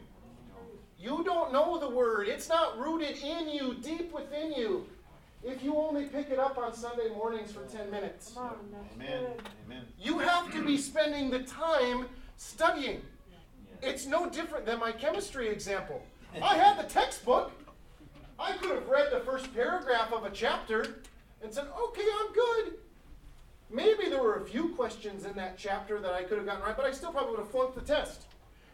You 0.98 1.24
don't 1.24 1.54
know 1.54 1.78
the 1.78 1.90
word. 1.90 2.28
It's 2.28 2.50
not 2.50 2.80
rooted 2.80 3.18
in 3.18 3.50
you, 3.50 3.76
deep 3.76 4.12
within 4.12 4.54
you. 4.54 4.88
If 5.44 5.62
you 5.64 5.76
only 5.76 6.06
pick 6.06 6.30
it 6.32 6.40
up 6.40 6.58
on 6.58 6.74
Sunday 6.74 7.10
mornings 7.10 7.52
for 7.52 7.66
10 7.66 7.92
minutes. 7.92 8.32
Come 8.34 8.44
on, 8.44 8.56
Amen. 8.96 9.20
good. 9.20 9.44
Amen. 9.68 9.84
You 10.00 10.20
have 10.20 10.52
to 10.54 10.66
be 10.66 10.78
spending 10.78 11.30
the 11.30 11.44
time 11.44 12.08
studying. 12.38 13.02
It's 13.82 14.06
no 14.06 14.30
different 14.30 14.66
than 14.66 14.80
my 14.80 14.94
chemistry 14.94 15.50
example. 15.50 16.02
I 16.42 16.56
had 16.56 16.78
the 16.80 16.90
textbook. 16.90 17.52
I 18.40 18.54
could 18.54 18.72
have 18.72 18.88
read 18.88 19.12
the 19.12 19.20
first 19.20 19.54
paragraph 19.54 20.12
of 20.12 20.26
a 20.26 20.30
chapter 20.30 21.02
and 21.42 21.54
said, 21.54 21.68
okay, 21.80 22.06
I'm 22.20 22.34
good. 22.34 22.74
Maybe 23.70 24.10
there 24.10 24.22
were 24.22 24.36
a 24.36 24.46
few 24.46 24.70
questions 24.70 25.26
in 25.26 25.34
that 25.34 25.58
chapter 25.58 26.00
that 26.00 26.14
I 26.14 26.24
could 26.24 26.38
have 26.38 26.46
gotten 26.46 26.64
right, 26.64 26.76
but 26.76 26.86
I 26.86 26.92
still 26.92 27.12
probably 27.12 27.32
would 27.32 27.40
have 27.40 27.52
flunked 27.52 27.76
the 27.76 27.82
test. 27.82 28.24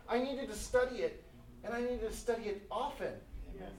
I 0.07 0.19
needed 0.19 0.49
to 0.49 0.55
study 0.55 0.97
it, 0.97 1.23
and 1.63 1.73
I 1.73 1.81
needed 1.81 2.01
to 2.01 2.13
study 2.13 2.43
it 2.43 2.65
often. 2.71 3.13
Amen. 3.55 3.71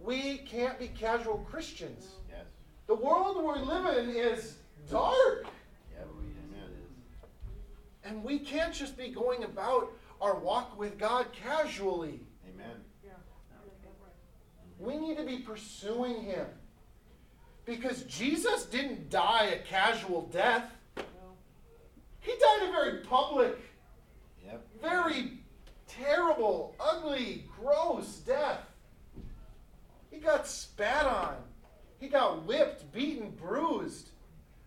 We 0.00 0.38
can't 0.38 0.78
be 0.78 0.88
casual 0.88 1.38
Christians. 1.50 2.06
Yes. 2.28 2.46
The 2.86 2.94
world 2.94 3.36
we 3.42 3.60
live 3.62 3.96
in 3.96 4.10
is 4.10 4.56
dark. 4.90 5.46
And 8.04 8.22
we 8.24 8.38
can't 8.38 8.74
just 8.74 8.96
be 8.96 9.08
going 9.08 9.44
about 9.44 9.92
our 10.20 10.34
walk 10.34 10.78
with 10.78 10.98
God 10.98 11.26
casually. 11.32 12.20
We 14.82 14.96
need 14.96 15.16
to 15.16 15.22
be 15.22 15.38
pursuing 15.38 16.22
Him. 16.22 16.46
Because 17.64 18.02
Jesus 18.02 18.64
didn't 18.64 19.10
die 19.10 19.44
a 19.44 19.58
casual 19.60 20.22
death, 20.32 20.64
No. 20.96 21.02
He 22.18 22.32
died 22.32 22.68
a 22.68 22.72
very 22.72 22.98
public, 23.04 23.56
Yep. 24.44 24.66
very 24.80 25.38
terrible, 25.86 26.74
ugly, 26.80 27.48
gross 27.56 28.16
death. 28.16 28.66
He 30.10 30.18
got 30.18 30.48
spat 30.48 31.06
on, 31.06 31.36
he 32.00 32.08
got 32.08 32.44
whipped, 32.44 32.90
beaten, 32.92 33.30
bruised. 33.30 34.08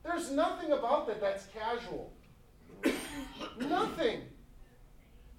There's 0.03 0.31
nothing 0.31 0.71
about 0.71 1.07
that 1.07 1.19
that's 1.19 1.47
casual. 1.47 2.13
Nothing. 3.59 4.21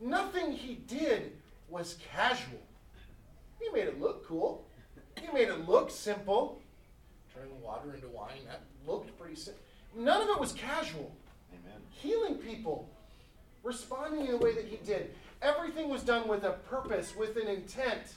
Nothing 0.01 0.53
he 0.53 0.75
did 0.75 1.33
was 1.69 1.97
casual. 2.13 2.61
He 3.59 3.71
made 3.71 3.87
it 3.87 4.01
look 4.01 4.27
cool. 4.27 4.66
He 5.21 5.33
made 5.33 5.49
it 5.49 5.69
look 5.69 5.91
simple. 5.91 6.61
Turning 7.35 7.61
water 7.61 7.95
into 7.95 8.09
wine, 8.09 8.45
that 8.47 8.63
looked 8.87 9.19
pretty 9.19 9.37
simple. 9.37 9.63
None 9.97 10.23
of 10.23 10.29
it 10.29 10.39
was 10.39 10.53
casual. 10.53 11.13
Amen. 11.53 11.81
Healing 11.91 12.37
people, 12.37 12.89
responding 13.63 14.27
in 14.27 14.33
the 14.33 14.37
way 14.39 14.55
that 14.55 14.67
he 14.67 14.77
did. 14.85 15.15
Everything 15.43 15.89
was 15.89 16.03
done 16.03 16.29
with 16.29 16.45
a 16.45 16.53
purpose, 16.69 17.15
with 17.17 17.37
an 17.37 17.49
intent. 17.49 18.15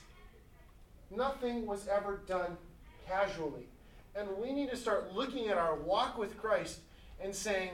Nothing 1.10 1.66
was 1.66 1.88
ever 1.88 2.20
done 2.26 2.56
casually. 3.06 3.66
And 4.14 4.28
we 4.38 4.52
need 4.52 4.70
to 4.70 4.76
start 4.76 5.14
looking 5.14 5.48
at 5.48 5.58
our 5.58 5.76
walk 5.76 6.18
with 6.18 6.38
Christ 6.38 6.80
and 7.22 7.34
saying, 7.34 7.70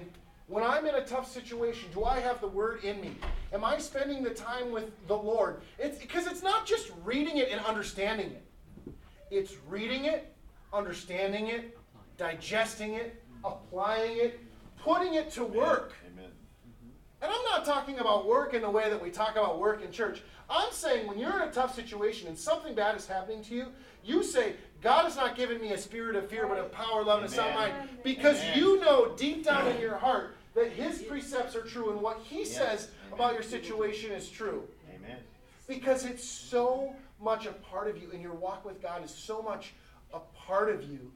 when 0.49 0.63
I'm 0.63 0.87
in 0.87 0.95
a 0.95 1.05
tough 1.05 1.31
situation, 1.31 1.89
do 1.93 2.05
I 2.05 2.21
have 2.21 2.41
the 2.41 2.47
word 2.47 2.85
in 2.85 3.01
me? 3.01 3.17
Am 3.53 3.65
I 3.65 3.79
spending 3.79 4.23
the 4.23 4.31
time 4.31 4.71
with 4.71 4.91
the 5.09 5.17
Lord? 5.17 5.61
It's 5.79 5.99
because 5.99 6.27
it's 6.27 6.43
not 6.43 6.67
just 6.67 6.93
reading 7.05 7.39
it 7.39 7.49
and 7.51 7.61
understanding 7.65 8.31
it. 8.31 8.46
It's 9.31 9.55
reading 9.69 10.05
it, 10.05 10.33
understanding 10.73 11.49
it, 11.49 11.77
digesting 12.17 12.95
it, 12.95 13.23
applying 13.45 14.19
it, 14.19 14.41
putting 14.79 15.15
it 15.15 15.31
to 15.33 15.45
work. 15.45 15.95
Amen. 16.13 16.31
And 17.23 17.31
I'm 17.33 17.45
not 17.45 17.65
talking 17.65 17.99
about 17.99 18.27
work 18.27 18.55
in 18.55 18.63
the 18.63 18.71
way 18.71 18.89
that 18.89 19.03
we 19.03 19.11
talk 19.11 19.33
about 19.33 19.59
work 19.59 19.83
in 19.83 19.91
church. 19.91 20.23
I'm 20.49 20.71
saying 20.71 21.07
when 21.09 21.19
you're 21.19 21.43
in 21.43 21.49
a 21.49 21.53
tough 21.53 21.75
situation 21.75 22.29
and 22.29 22.39
something 22.39 22.75
bad 22.75 22.97
is 22.97 23.07
happening 23.07 23.43
to 23.45 23.55
you, 23.55 23.67
you 24.05 24.23
say, 24.23 24.55
God 24.81 25.05
has 25.05 25.17
not 25.17 25.35
given 25.35 25.61
me 25.61 25.73
a 25.73 25.79
spirit 25.79 26.15
of 26.15 26.29
fear, 26.31 26.47
but 26.47 26.59
of 26.59 26.71
power, 26.71 27.03
love, 27.03 27.23
and 27.23 27.29
a 27.29 27.35
sound 27.35 27.55
mind. 27.55 27.75
Because 28.05 28.39
Amen. 28.41 28.59
you 28.59 28.81
know 28.81 29.15
deep 29.17 29.45
down 29.45 29.67
in 29.67 29.81
your 29.81 29.97
heart 29.97 30.37
that 30.55 30.71
His 30.71 31.03
precepts 31.03 31.57
are 31.57 31.63
true 31.63 31.91
and 31.91 32.01
what 32.01 32.21
He 32.23 32.41
Yes. 32.41 32.55
says 32.55 32.89
Amen. 33.07 33.15
about 33.15 33.33
your 33.35 33.43
situation 33.43 34.13
is 34.13 34.31
true. 34.31 34.63
Amen. 34.95 35.17
Because 35.67 36.05
it's 36.05 36.25
so 36.25 36.95
much 37.21 37.47
a 37.47 37.53
part 37.53 37.89
of 37.89 38.01
you, 38.01 38.11
and 38.13 38.23
your 38.23 38.35
walk 38.35 38.65
with 38.65 38.81
God 38.81 39.05
is 39.05 39.11
so 39.11 39.43
much 39.43 39.75
a 40.13 40.21
part 40.47 40.71
of 40.71 40.85
you 40.85 41.11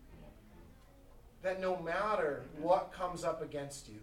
that 1.42 1.60
no 1.60 1.80
matter 1.80 2.42
what 2.58 2.92
comes 2.92 3.24
up 3.24 3.42
against 3.42 3.88
you, 3.88 3.98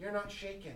you're 0.00 0.12
not 0.12 0.30
shaken. 0.30 0.74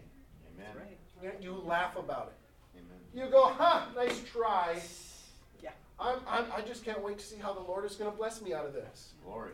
Amen. 0.55 0.89
You, 1.23 1.31
you 1.41 1.63
laugh 1.65 1.97
about 1.97 2.33
it. 2.33 2.79
Amen. 2.79 2.99
You 3.15 3.31
go, 3.31 3.47
huh, 3.47 3.87
nice 3.95 4.21
try. 4.25 4.81
Yeah. 5.63 5.71
I'm, 5.99 6.19
I'm, 6.27 6.47
I 6.57 6.61
just 6.63 6.85
can't 6.85 7.03
wait 7.03 7.19
to 7.19 7.25
see 7.25 7.37
how 7.37 7.53
the 7.53 7.61
Lord 7.61 7.85
is 7.85 7.95
going 7.95 8.11
to 8.11 8.17
bless 8.17 8.43
me 8.43 8.53
out 8.53 8.67
of 8.67 8.73
this. 8.73 9.13
Glory. 9.25 9.53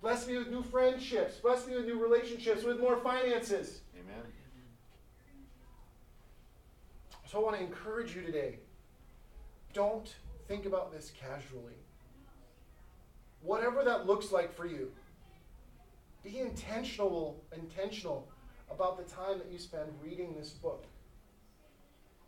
Bless 0.00 0.26
me 0.26 0.38
with 0.38 0.48
new 0.48 0.62
friendships. 0.62 1.36
Bless 1.36 1.66
me 1.66 1.76
with 1.76 1.84
new 1.84 2.02
relationships, 2.02 2.64
with 2.64 2.80
more 2.80 2.96
finances. 2.96 3.80
Amen. 3.94 4.24
So 7.30 7.38
I 7.38 7.42
want 7.44 7.56
to 7.58 7.62
encourage 7.62 8.16
you 8.16 8.22
today. 8.22 8.58
Don't 9.72 10.12
think 10.48 10.66
about 10.66 10.90
this 10.90 11.12
casually. 11.16 11.78
Whatever 13.42 13.84
that 13.84 14.04
looks 14.04 14.32
like 14.32 14.52
for 14.52 14.66
you, 14.66 14.90
be 16.24 16.40
intentional, 16.40 17.40
intentional 17.56 18.26
about 18.68 18.96
the 18.96 19.04
time 19.14 19.38
that 19.38 19.46
you 19.48 19.58
spend 19.58 19.86
reading 20.02 20.34
this 20.36 20.50
book. 20.50 20.84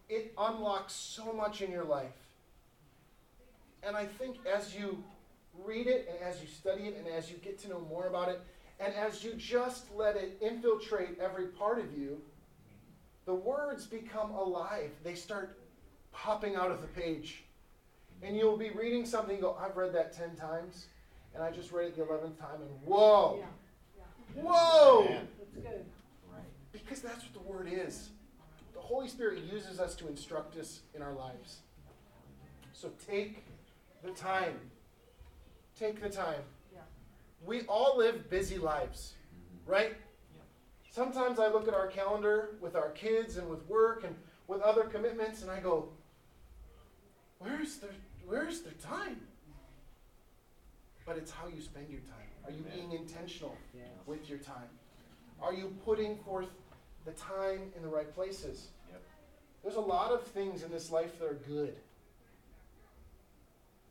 It 0.09 0.33
unlocks 0.39 0.93
so 0.93 1.33
much 1.33 1.63
in 1.63 1.73
your 1.73 1.85
life. 1.85 2.15
And 3.83 3.97
I 3.97 4.07
think 4.07 4.37
as 4.47 4.73
you 4.73 5.03
read 5.65 5.89
it 5.89 6.09
and 6.13 6.23
as 6.23 6.41
you 6.41 6.47
study 6.47 6.85
it 6.85 6.97
and 6.97 7.09
as 7.09 7.29
you 7.29 7.39
get 7.39 7.59
to 7.63 7.69
know 7.69 7.81
more 7.91 8.07
about 8.07 8.29
it, 8.29 8.41
and 8.79 8.95
as 8.95 9.25
you 9.25 9.35
just 9.35 9.87
let 9.97 10.15
it 10.15 10.39
infiltrate 10.41 11.19
every 11.21 11.49
part 11.49 11.81
of 11.81 11.99
you, 11.99 12.23
the 13.25 13.35
words 13.35 13.87
become 13.87 14.31
alive. 14.33 14.91
They 15.05 15.15
start 15.15 15.59
popping 16.13 16.57
out 16.57 16.71
of 16.71 16.81
the 16.81 16.89
page. 16.89 17.45
And 18.23 18.37
you'll 18.37 18.57
be 18.57 18.71
reading 18.71 19.05
something, 19.05 19.37
you 19.37 19.43
go, 19.43 19.57
I've 19.61 19.77
read 19.77 19.93
that 19.95 20.13
10 20.13 20.37
times, 20.37 20.87
and 21.35 21.43
I 21.43 21.51
just 21.51 21.73
read 21.73 21.89
it 21.89 21.97
the 21.97 22.03
11th 22.03 22.39
time, 22.39 22.61
and 22.61 22.71
whoa, 22.85 23.39
Yeah. 23.97 24.43
whoa! 24.43 25.05
Amen. 25.05 25.29
That's 25.39 25.67
good. 25.67 25.85
Right. 26.33 26.43
Because 26.73 27.03
that's 27.03 27.25
what 27.25 27.33
the 27.33 27.53
Word 27.53 27.69
is. 27.71 28.11
The 28.75 28.81
Holy 28.81 29.09
Spirit 29.09 29.41
uses 29.53 29.81
us 29.81 29.95
to 29.97 30.09
instruct 30.09 30.57
us 30.57 30.81
in 30.95 31.03
our 31.03 31.13
lives. 31.13 31.59
So 32.73 32.91
take 33.09 33.45
the 34.03 34.11
time. 34.11 34.59
Take 35.79 36.01
the 36.01 36.09
time. 36.09 36.43
Yeah. 36.73 36.81
We 37.45 37.63
all 37.63 37.97
live 37.99 38.31
busy 38.31 38.59
lives, 38.59 39.15
mm-hmm. 39.35 39.71
right? 39.71 39.97
Sometimes 40.93 41.39
I 41.39 41.49
look 41.49 41.67
at 41.67 41.75
our 41.75 41.87
calendar 41.87 42.51
with 42.61 42.77
our 42.77 42.91
kids 42.91 43.39
and 43.39 43.49
with 43.49 43.67
work 43.67 44.05
and 44.05 44.15
with 44.47 44.61
other 44.61 44.85
commitments, 44.85 45.41
and 45.41 45.51
I 45.51 45.59
go, 45.59 45.89
"Where's 47.39 47.79
the 47.79 47.89
Where's 48.27 48.61
the 48.61 48.73
time?" 48.73 49.27
But 51.07 51.17
it's 51.17 51.31
how 51.31 51.49
you 51.49 51.63
spend 51.63 51.89
your 51.89 52.03
time. 52.03 52.29
Are 52.45 52.51
you 52.51 52.63
being 52.63 52.93
intentional 52.93 53.57
Yes. 53.75 53.89
with 54.07 54.29
your 54.29 54.39
time? 54.39 54.69
Are 55.41 55.55
you 55.55 55.75
putting 55.85 56.19
forth 56.19 56.51
the 57.07 57.13
time 57.13 57.73
in 57.75 57.83
the 57.83 57.89
right 57.89 58.13
places? 58.15 58.69
Yep. 58.91 59.03
There's 59.63 59.77
a 59.77 59.81
lot 59.81 60.13
of 60.13 60.23
things 60.27 60.63
in 60.63 60.71
this 60.71 60.91
life 60.91 61.19
that 61.19 61.27
are 61.27 61.35
good. 61.35 61.77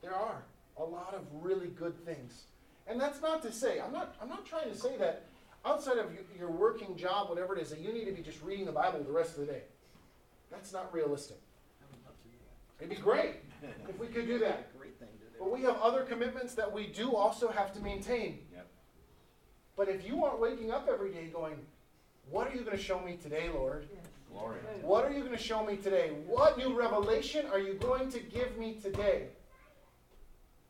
There 0.01 0.13
are 0.13 0.43
a 0.77 0.83
lot 0.83 1.13
of 1.13 1.25
really 1.43 1.67
good 1.69 1.97
things. 2.05 2.45
And 2.87 3.01
that's 3.01 3.21
not 3.21 3.41
to 3.41 3.51
say, 3.51 3.81
I'm 3.81 3.91
not, 3.91 4.15
I'm 4.21 4.29
not 4.29 4.45
trying 4.45 4.69
to 4.69 4.75
say 4.75 4.97
that 4.97 5.23
outside 5.65 5.97
of 5.97 6.13
your, 6.13 6.23
your 6.37 6.51
working 6.51 6.95
job, 6.95 7.29
whatever 7.29 7.55
it 7.55 7.61
is, 7.61 7.69
that 7.69 7.79
you 7.79 7.93
need 7.93 8.05
to 8.05 8.11
be 8.11 8.21
just 8.21 8.41
reading 8.41 8.65
the 8.65 8.71
Bible 8.71 9.03
the 9.03 9.11
rest 9.11 9.33
of 9.37 9.45
the 9.45 9.51
day. 9.51 9.61
That's 10.49 10.73
not 10.73 10.93
realistic. 10.93 11.37
I 11.81 11.85
would 11.91 12.05
love 12.05 12.15
to 12.21 12.27
do 12.27 12.35
that. 12.39 12.85
It'd 12.85 12.97
be 12.97 13.01
great 13.01 13.35
if 13.89 13.99
we 13.99 14.07
could 14.07 14.27
do 14.27 14.39
that. 14.39 14.77
Great 14.77 14.99
thing 14.99 15.07
to 15.19 15.25
do. 15.25 15.39
But 15.39 15.51
we 15.51 15.61
have 15.61 15.77
other 15.81 16.03
commitments 16.03 16.53
that 16.55 16.71
we 16.71 16.87
do 16.87 17.15
also 17.15 17.49
have 17.49 17.73
to 17.73 17.79
maintain. 17.79 18.39
Yep. 18.53 18.67
But 19.77 19.89
if 19.89 20.05
you 20.05 20.25
aren't 20.25 20.39
waking 20.39 20.71
up 20.71 20.89
every 20.91 21.11
day 21.11 21.27
going, 21.27 21.55
what 22.29 22.47
are 22.47 22.55
you 22.55 22.61
going 22.61 22.77
to 22.77 22.83
show 22.83 22.99
me 22.99 23.17
today, 23.21 23.49
Lord? 23.53 23.87
Yes. 23.93 24.05
Glory. 24.31 24.57
What 24.81 25.05
are 25.05 25.11
you 25.11 25.19
going 25.19 25.35
to 25.35 25.43
show 25.43 25.65
me 25.65 25.75
today? 25.75 26.11
What 26.25 26.57
new 26.57 26.77
revelation 26.77 27.45
are 27.51 27.59
you 27.59 27.73
going 27.73 28.09
to 28.11 28.19
give 28.19 28.57
me 28.57 28.77
today 28.81 29.27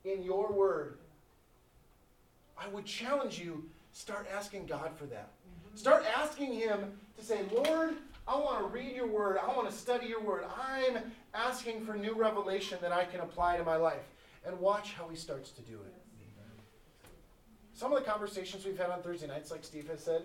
in 0.03 0.23
your 0.23 0.51
word? 0.51 0.97
I 2.57 2.67
would 2.69 2.85
challenge 2.85 3.39
you 3.39 3.69
start 3.91 4.27
asking 4.33 4.65
God 4.65 4.91
for 4.97 5.05
that. 5.07 5.29
Start 5.75 6.05
asking 6.17 6.53
Him 6.53 6.91
to 7.17 7.23
say, 7.23 7.41
Lord, 7.53 7.95
I 8.27 8.35
want 8.37 8.59
to 8.59 8.65
read 8.65 8.95
your 8.95 9.07
word. 9.07 9.37
I 9.41 9.47
want 9.55 9.69
to 9.69 9.75
study 9.75 10.07
your 10.07 10.21
word. 10.21 10.43
I'm 10.59 10.97
asking 11.33 11.85
for 11.85 11.95
new 11.95 12.13
revelation 12.13 12.77
that 12.81 12.91
I 12.91 13.05
can 13.05 13.21
apply 13.21 13.57
to 13.57 13.63
my 13.63 13.77
life. 13.77 14.03
And 14.45 14.59
watch 14.59 14.93
how 14.93 15.07
He 15.07 15.15
starts 15.15 15.51
to 15.51 15.61
do 15.61 15.73
it. 15.73 15.93
some 17.73 17.93
of 17.93 17.99
the 17.99 18.09
conversations 18.09 18.65
we've 18.65 18.77
had 18.77 18.89
on 18.89 19.01
Thursday 19.01 19.27
nights, 19.27 19.49
like 19.51 19.63
Steve 19.63 19.87
has 19.87 20.03
said, 20.03 20.23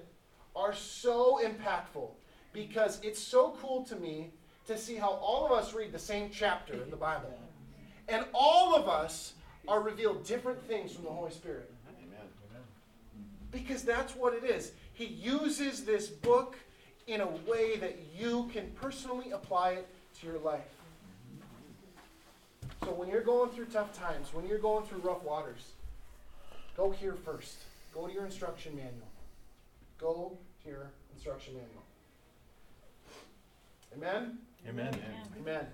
are 0.54 0.74
so 0.74 1.40
impactful 1.44 2.08
because 2.52 2.98
it's 3.02 3.22
so 3.22 3.56
cool 3.60 3.82
to 3.84 3.96
me 3.96 4.30
to 4.66 4.76
see 4.76 4.96
how 4.96 5.10
all 5.10 5.46
of 5.46 5.52
us 5.52 5.74
read 5.74 5.92
the 5.92 5.98
same 5.98 6.30
chapter 6.30 6.74
in 6.74 6.90
the 6.90 6.96
Bible. 6.96 7.38
And 8.08 8.24
all 8.34 8.74
of 8.74 8.88
us 8.88 9.34
are 9.68 9.80
revealed 9.80 10.24
different 10.24 10.60
things 10.66 10.92
from 10.92 11.04
the 11.04 11.10
Holy 11.10 11.30
Spirit. 11.30 11.70
Amen. 13.56 13.62
Because 13.66 13.82
that's 13.82 14.14
what 14.14 14.34
it 14.34 14.44
is. 14.44 14.72
He 14.92 15.06
uses 15.06 15.84
this 15.84 16.08
book 16.08 16.56
in 17.06 17.20
a 17.20 17.26
way 17.48 17.76
that 17.76 17.98
you 18.18 18.50
can 18.52 18.70
personally 18.80 19.30
apply 19.30 19.70
it 19.70 19.88
to 20.20 20.26
your 20.26 20.38
life. 20.38 20.60
So 22.84 22.92
when 22.92 23.08
you're 23.08 23.22
going 23.22 23.50
through 23.50 23.66
tough 23.66 23.98
times, 23.98 24.32
when 24.32 24.46
you're 24.46 24.58
going 24.58 24.86
through 24.86 24.98
rough 24.98 25.22
waters, 25.22 25.72
go 26.76 26.90
here 26.90 27.14
first. 27.14 27.56
Go 27.94 28.06
to 28.06 28.12
your 28.12 28.26
instruction 28.26 28.76
manual. 28.76 29.08
Go 29.98 30.36
to 30.62 30.68
your 30.68 30.90
instruction 31.14 31.54
manual. 31.54 31.82
Amen? 33.96 34.38
Amen. 34.68 34.88
Amen. 34.88 35.22
Amen. 35.40 35.66